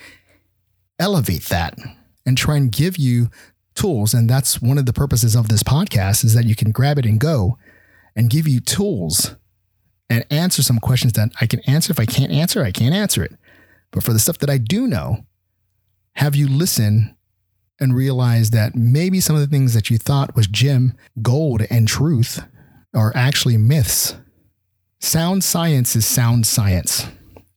elevate 0.99 1.45
that 1.45 1.77
and 2.25 2.37
try 2.37 2.57
and 2.57 2.71
give 2.71 2.97
you 2.97 3.29
tools. 3.75 4.13
And 4.13 4.29
that's 4.29 4.61
one 4.61 4.77
of 4.77 4.85
the 4.85 4.93
purposes 4.93 5.35
of 5.35 5.47
this 5.47 5.63
podcast 5.63 6.23
is 6.23 6.33
that 6.33 6.45
you 6.45 6.55
can 6.55 6.71
grab 6.71 6.97
it 6.97 7.05
and 7.05 7.19
go 7.19 7.57
and 8.15 8.29
give 8.29 8.47
you 8.47 8.59
tools 8.59 9.35
and 10.11 10.25
answer 10.29 10.61
some 10.61 10.77
questions 10.77 11.13
that 11.13 11.31
I 11.39 11.47
can 11.47 11.61
answer. 11.61 11.89
If 11.89 11.99
I 11.99 12.05
can't 12.05 12.33
answer, 12.33 12.63
I 12.63 12.71
can't 12.71 12.93
answer 12.93 13.23
it. 13.23 13.33
But 13.91 14.03
for 14.03 14.11
the 14.11 14.19
stuff 14.19 14.39
that 14.39 14.49
I 14.49 14.57
do 14.57 14.85
know, 14.85 15.25
have 16.15 16.35
you 16.35 16.49
listen 16.49 17.15
and 17.79 17.95
realize 17.95 18.51
that 18.51 18.75
maybe 18.75 19.21
some 19.21 19.37
of 19.37 19.41
the 19.41 19.47
things 19.47 19.73
that 19.73 19.89
you 19.89 19.97
thought 19.97 20.35
was 20.35 20.47
gem, 20.47 20.95
gold, 21.21 21.63
and 21.71 21.87
truth 21.87 22.43
are 22.93 23.13
actually 23.15 23.55
myths. 23.55 24.15
Sound 24.99 25.45
science 25.45 25.95
is 25.95 26.05
sound 26.05 26.45
science. 26.45 27.07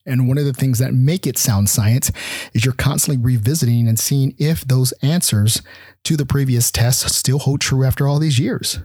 And 0.07 0.29
one 0.29 0.39
of 0.39 0.45
the 0.45 0.53
things 0.53 0.79
that 0.79 0.95
make 0.95 1.27
it 1.27 1.37
sound 1.37 1.69
science 1.69 2.13
is 2.53 2.65
you're 2.65 2.73
constantly 2.73 3.23
revisiting 3.23 3.89
and 3.89 3.99
seeing 3.99 4.35
if 4.39 4.63
those 4.63 4.93
answers 5.03 5.61
to 6.05 6.17
the 6.17 6.27
previous 6.27 6.71
tests 6.71 7.17
still 7.17 7.41
hold 7.41 7.61
true 7.61 7.85
after 7.85 8.07
all 8.07 8.21
these 8.21 8.39
years. 8.39 8.79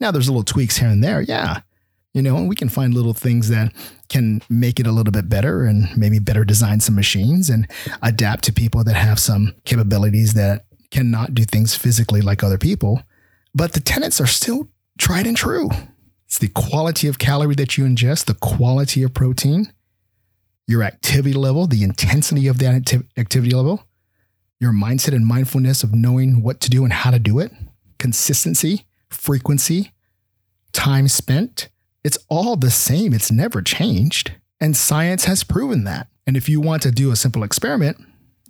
Now, 0.00 0.12
there's 0.12 0.28
little 0.28 0.44
tweaks 0.44 0.76
here 0.76 0.88
and 0.88 1.02
there. 1.02 1.20
Yeah 1.20 1.62
you 2.14 2.22
know, 2.22 2.36
and 2.36 2.48
we 2.48 2.56
can 2.56 2.68
find 2.68 2.94
little 2.94 3.14
things 3.14 3.48
that 3.48 3.72
can 4.08 4.42
make 4.48 4.80
it 4.80 4.86
a 4.86 4.92
little 4.92 5.12
bit 5.12 5.28
better 5.28 5.64
and 5.64 5.88
maybe 5.96 6.18
better 6.18 6.44
design 6.44 6.80
some 6.80 6.94
machines 6.94 7.50
and 7.50 7.68
adapt 8.02 8.44
to 8.44 8.52
people 8.52 8.82
that 8.84 8.96
have 8.96 9.18
some 9.18 9.54
capabilities 9.64 10.34
that 10.34 10.64
cannot 10.90 11.34
do 11.34 11.44
things 11.44 11.76
physically 11.76 12.20
like 12.20 12.42
other 12.42 12.58
people. 12.58 13.02
But 13.54 13.72
the 13.72 13.80
tenets 13.80 14.20
are 14.20 14.26
still 14.26 14.68
tried 14.98 15.26
and 15.26 15.36
true. 15.36 15.70
It's 16.26 16.38
the 16.38 16.48
quality 16.48 17.08
of 17.08 17.18
calorie 17.18 17.54
that 17.54 17.78
you 17.78 17.84
ingest, 17.84 18.26
the 18.26 18.34
quality 18.34 19.02
of 19.02 19.14
protein, 19.14 19.72
your 20.66 20.82
activity 20.82 21.34
level, 21.34 21.66
the 21.66 21.82
intensity 21.82 22.46
of 22.48 22.58
that 22.58 23.02
activity 23.16 23.54
level, 23.54 23.84
your 24.60 24.72
mindset 24.72 25.14
and 25.14 25.26
mindfulness 25.26 25.82
of 25.82 25.94
knowing 25.94 26.42
what 26.42 26.60
to 26.60 26.70
do 26.70 26.84
and 26.84 26.92
how 26.92 27.10
to 27.10 27.18
do 27.18 27.38
it, 27.38 27.52
consistency, 27.98 28.86
frequency, 29.08 29.92
time 30.72 31.08
spent, 31.08 31.68
it's 32.04 32.18
all 32.28 32.56
the 32.56 32.70
same, 32.70 33.12
it's 33.12 33.32
never 33.32 33.62
changed. 33.62 34.32
And 34.60 34.76
science 34.76 35.24
has 35.24 35.44
proven 35.44 35.84
that. 35.84 36.08
And 36.26 36.36
if 36.36 36.48
you 36.48 36.60
want 36.60 36.82
to 36.82 36.90
do 36.90 37.10
a 37.10 37.16
simple 37.16 37.42
experiment, 37.42 37.96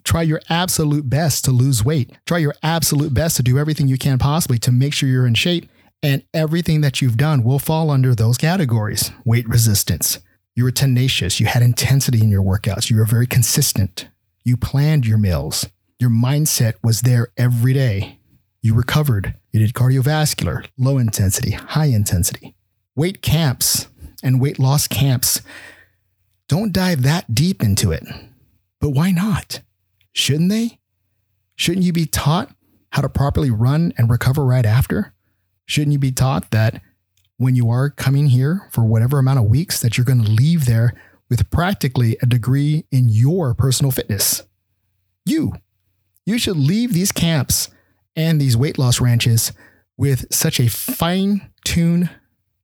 try 0.03 0.21
your 0.21 0.41
absolute 0.49 1.09
best 1.09 1.45
to 1.45 1.51
lose 1.51 1.83
weight. 1.83 2.11
Try 2.25 2.39
your 2.39 2.55
absolute 2.63 3.13
best 3.13 3.37
to 3.37 3.43
do 3.43 3.57
everything 3.57 3.87
you 3.87 3.97
can 3.97 4.17
possibly 4.17 4.57
to 4.59 4.71
make 4.71 4.93
sure 4.93 5.09
you're 5.09 5.27
in 5.27 5.33
shape. 5.33 5.69
And 6.01 6.23
everything 6.33 6.81
that 6.81 7.01
you've 7.01 7.17
done 7.17 7.43
will 7.43 7.59
fall 7.59 7.89
under 7.89 8.15
those 8.15 8.37
categories 8.37 9.11
weight 9.25 9.47
resistance. 9.47 10.19
You 10.55 10.63
were 10.63 10.71
tenacious. 10.71 11.39
You 11.39 11.45
had 11.45 11.61
intensity 11.61 12.21
in 12.21 12.29
your 12.29 12.43
workouts. 12.43 12.89
You 12.89 12.97
were 12.97 13.05
very 13.05 13.27
consistent. 13.27 14.07
You 14.43 14.57
planned 14.57 15.05
your 15.05 15.17
meals. 15.17 15.67
Your 15.99 16.09
mindset 16.09 16.73
was 16.83 17.01
there 17.01 17.27
every 17.37 17.73
day. 17.73 18.19
You 18.61 18.73
recovered. 18.73 19.35
You 19.51 19.59
did 19.59 19.73
cardiovascular, 19.73 20.65
low 20.77 20.97
intensity, 20.97 21.51
high 21.51 21.85
intensity 21.85 22.55
weight 22.99 23.21
camps 23.21 23.87
and 24.21 24.41
weight 24.41 24.59
loss 24.59 24.85
camps 24.85 25.41
don't 26.49 26.73
dive 26.73 27.01
that 27.03 27.33
deep 27.33 27.63
into 27.63 27.93
it. 27.93 28.03
But 28.81 28.89
why 28.89 29.11
not? 29.11 29.61
Shouldn't 30.11 30.49
they? 30.49 30.79
Shouldn't 31.55 31.85
you 31.85 31.93
be 31.93 32.05
taught 32.05 32.53
how 32.91 33.01
to 33.01 33.07
properly 33.07 33.51
run 33.51 33.93
and 33.97 34.09
recover 34.09 34.43
right 34.43 34.65
after? 34.65 35.13
Shouldn't 35.65 35.93
you 35.93 35.99
be 35.99 36.11
taught 36.11 36.51
that 36.51 36.81
when 37.37 37.55
you 37.55 37.69
are 37.69 37.89
coming 37.89 38.27
here 38.27 38.67
for 38.69 38.83
whatever 38.83 39.17
amount 39.17 39.39
of 39.39 39.45
weeks 39.45 39.79
that 39.79 39.97
you're 39.97 40.05
going 40.05 40.23
to 40.23 40.29
leave 40.29 40.65
there 40.65 40.93
with 41.29 41.49
practically 41.49 42.17
a 42.21 42.25
degree 42.25 42.83
in 42.91 43.07
your 43.07 43.53
personal 43.53 43.91
fitness? 43.91 44.43
You. 45.25 45.53
You 46.25 46.37
should 46.37 46.57
leave 46.57 46.93
these 46.93 47.13
camps 47.13 47.69
and 48.17 48.41
these 48.41 48.57
weight 48.57 48.77
loss 48.77 48.99
ranches 48.99 49.53
with 49.95 50.25
such 50.33 50.59
a 50.59 50.69
fine 50.69 51.49
tuned 51.63 52.09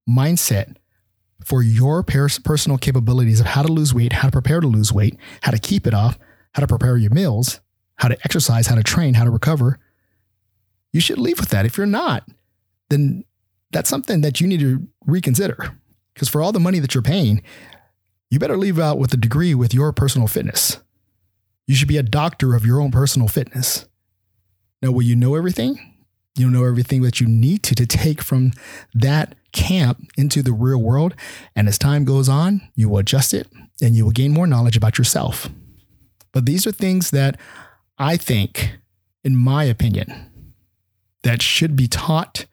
mindset 0.10 0.78
for 1.44 1.62
your 1.62 2.02
personal 2.04 2.78
capabilities 2.78 3.40
of 3.40 3.46
how 3.46 3.62
to 3.62 3.72
lose 3.72 3.94
weight, 3.94 4.14
how 4.14 4.28
to 4.28 4.32
prepare 4.32 4.60
to 4.60 4.68
lose 4.68 4.92
weight, 4.92 5.18
how 5.42 5.52
to 5.52 5.60
keep 5.60 5.86
it 5.86 5.94
off, 5.94 6.18
how 6.54 6.62
to 6.62 6.68
prepare 6.68 6.98
your 6.98 7.12
meals, 7.12 7.60
how 7.98 8.08
to 8.08 8.18
exercise, 8.24 8.68
how 8.68 8.76
to 8.76 8.84
train, 8.84 9.14
how 9.14 9.24
to 9.24 9.30
recover, 9.30 9.80
you 10.92 11.02
should 11.02 11.20
leave 11.20 11.40
with 11.40 11.50
that. 11.50 11.66
If 11.66 11.78
you're 11.78 11.86
not, 11.86 12.28
then 12.90 13.26
that's 13.72 13.90
something 13.90 14.22
that 14.22 14.40
you 14.40 14.48
need 14.48 14.62
to 14.62 14.88
reconsider. 15.06 15.78
Because 16.14 16.30
for 16.30 16.42
all 16.42 16.54
the 16.54 16.60
money 16.60 16.80
that 16.80 16.94
you're 16.94 17.02
paying, 17.04 17.44
you 18.30 18.40
better 18.40 18.58
leave 18.58 18.80
out 18.80 18.98
with 18.98 19.14
a 19.14 19.18
degree 19.18 19.54
with 19.54 19.74
your 19.74 19.92
personal 19.92 20.28
fitness. 20.28 20.80
You 21.68 21.76
should 21.76 21.90
be 21.90 21.98
a 21.98 22.04
doctor 22.04 22.56
of 22.56 22.66
your 22.66 22.80
own 22.80 22.92
personal 22.92 23.28
fitness. 23.28 23.88
Now, 24.82 24.92
will 24.92 25.02
you 25.02 25.16
know 25.16 25.36
everything? 25.36 25.96
You'll 26.38 26.52
know 26.52 26.64
everything 26.64 27.02
that 27.02 27.20
you 27.20 27.28
need 27.28 27.64
to 27.64 27.76
to 27.76 27.86
take 27.86 28.22
from 28.22 28.54
that 28.94 29.36
camp 29.56 30.12
into 30.18 30.44
the 30.44 30.52
real 30.52 30.82
world. 30.82 31.16
And 31.56 31.68
as 31.68 31.80
time 31.80 32.06
goes 32.06 32.30
on, 32.30 32.62
you 32.76 32.90
will 32.90 33.00
adjust 33.00 33.34
it 33.34 33.48
and 33.82 33.96
you 33.96 34.04
will 34.04 34.12
gain 34.12 34.32
more 34.32 34.46
knowledge 34.46 34.78
about 34.78 34.98
yourself. 34.98 35.50
But 36.32 36.46
these 36.46 36.68
are 36.68 36.72
things 36.72 37.10
that 37.12 37.40
I 37.98 38.18
think, 38.18 38.78
in 39.24 39.36
my 39.36 39.64
opinion, 39.64 40.30
that 41.24 41.42
should 41.42 41.76
be 41.76 41.88
taught 41.88 42.46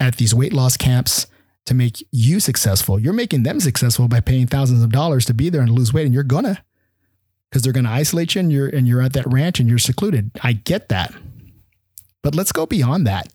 at 0.00 0.16
these 0.16 0.34
weight 0.34 0.52
loss 0.52 0.76
camps 0.76 1.26
to 1.66 1.74
make 1.74 2.04
you 2.10 2.40
successful. 2.40 2.98
You're 2.98 3.12
making 3.12 3.42
them 3.42 3.60
successful 3.60 4.08
by 4.08 4.20
paying 4.20 4.46
thousands 4.46 4.82
of 4.82 4.90
dollars 4.90 5.24
to 5.26 5.34
be 5.34 5.50
there 5.50 5.62
and 5.62 5.70
lose 5.70 5.92
weight, 5.92 6.06
and 6.06 6.14
you're 6.14 6.22
gonna 6.22 6.64
because 7.48 7.62
they're 7.62 7.72
gonna 7.72 7.90
isolate 7.90 8.34
you 8.34 8.40
and 8.40 8.50
you're 8.50 8.68
and 8.68 8.88
you're 8.88 9.02
at 9.02 9.12
that 9.12 9.30
ranch 9.30 9.60
and 9.60 9.68
you're 9.68 9.78
secluded. 9.78 10.30
I 10.42 10.54
get 10.54 10.88
that. 10.88 11.14
But 12.22 12.34
let's 12.34 12.52
go 12.52 12.66
beyond 12.66 13.06
that. 13.06 13.28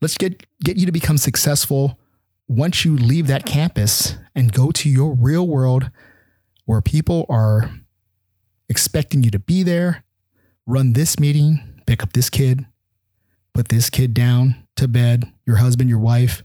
Let's 0.00 0.18
get 0.18 0.44
get 0.62 0.76
you 0.76 0.86
to 0.86 0.92
become 0.92 1.18
successful 1.18 1.98
once 2.48 2.84
you 2.84 2.96
leave 2.96 3.26
that 3.26 3.46
campus 3.46 4.16
and 4.34 4.52
go 4.52 4.70
to 4.70 4.88
your 4.88 5.14
real 5.14 5.46
world 5.46 5.90
where 6.64 6.80
people 6.80 7.26
are 7.28 7.70
expecting 8.68 9.22
you 9.22 9.30
to 9.30 9.38
be 9.38 9.62
there, 9.62 10.04
run 10.66 10.92
this 10.92 11.18
meeting, 11.18 11.80
pick 11.86 12.02
up 12.02 12.12
this 12.12 12.28
kid, 12.28 12.66
put 13.54 13.68
this 13.68 13.88
kid 13.90 14.12
down 14.14 14.56
to 14.76 14.86
bed. 14.86 15.32
Your 15.46 15.56
husband, 15.56 15.88
your 15.88 15.98
wife 15.98 16.42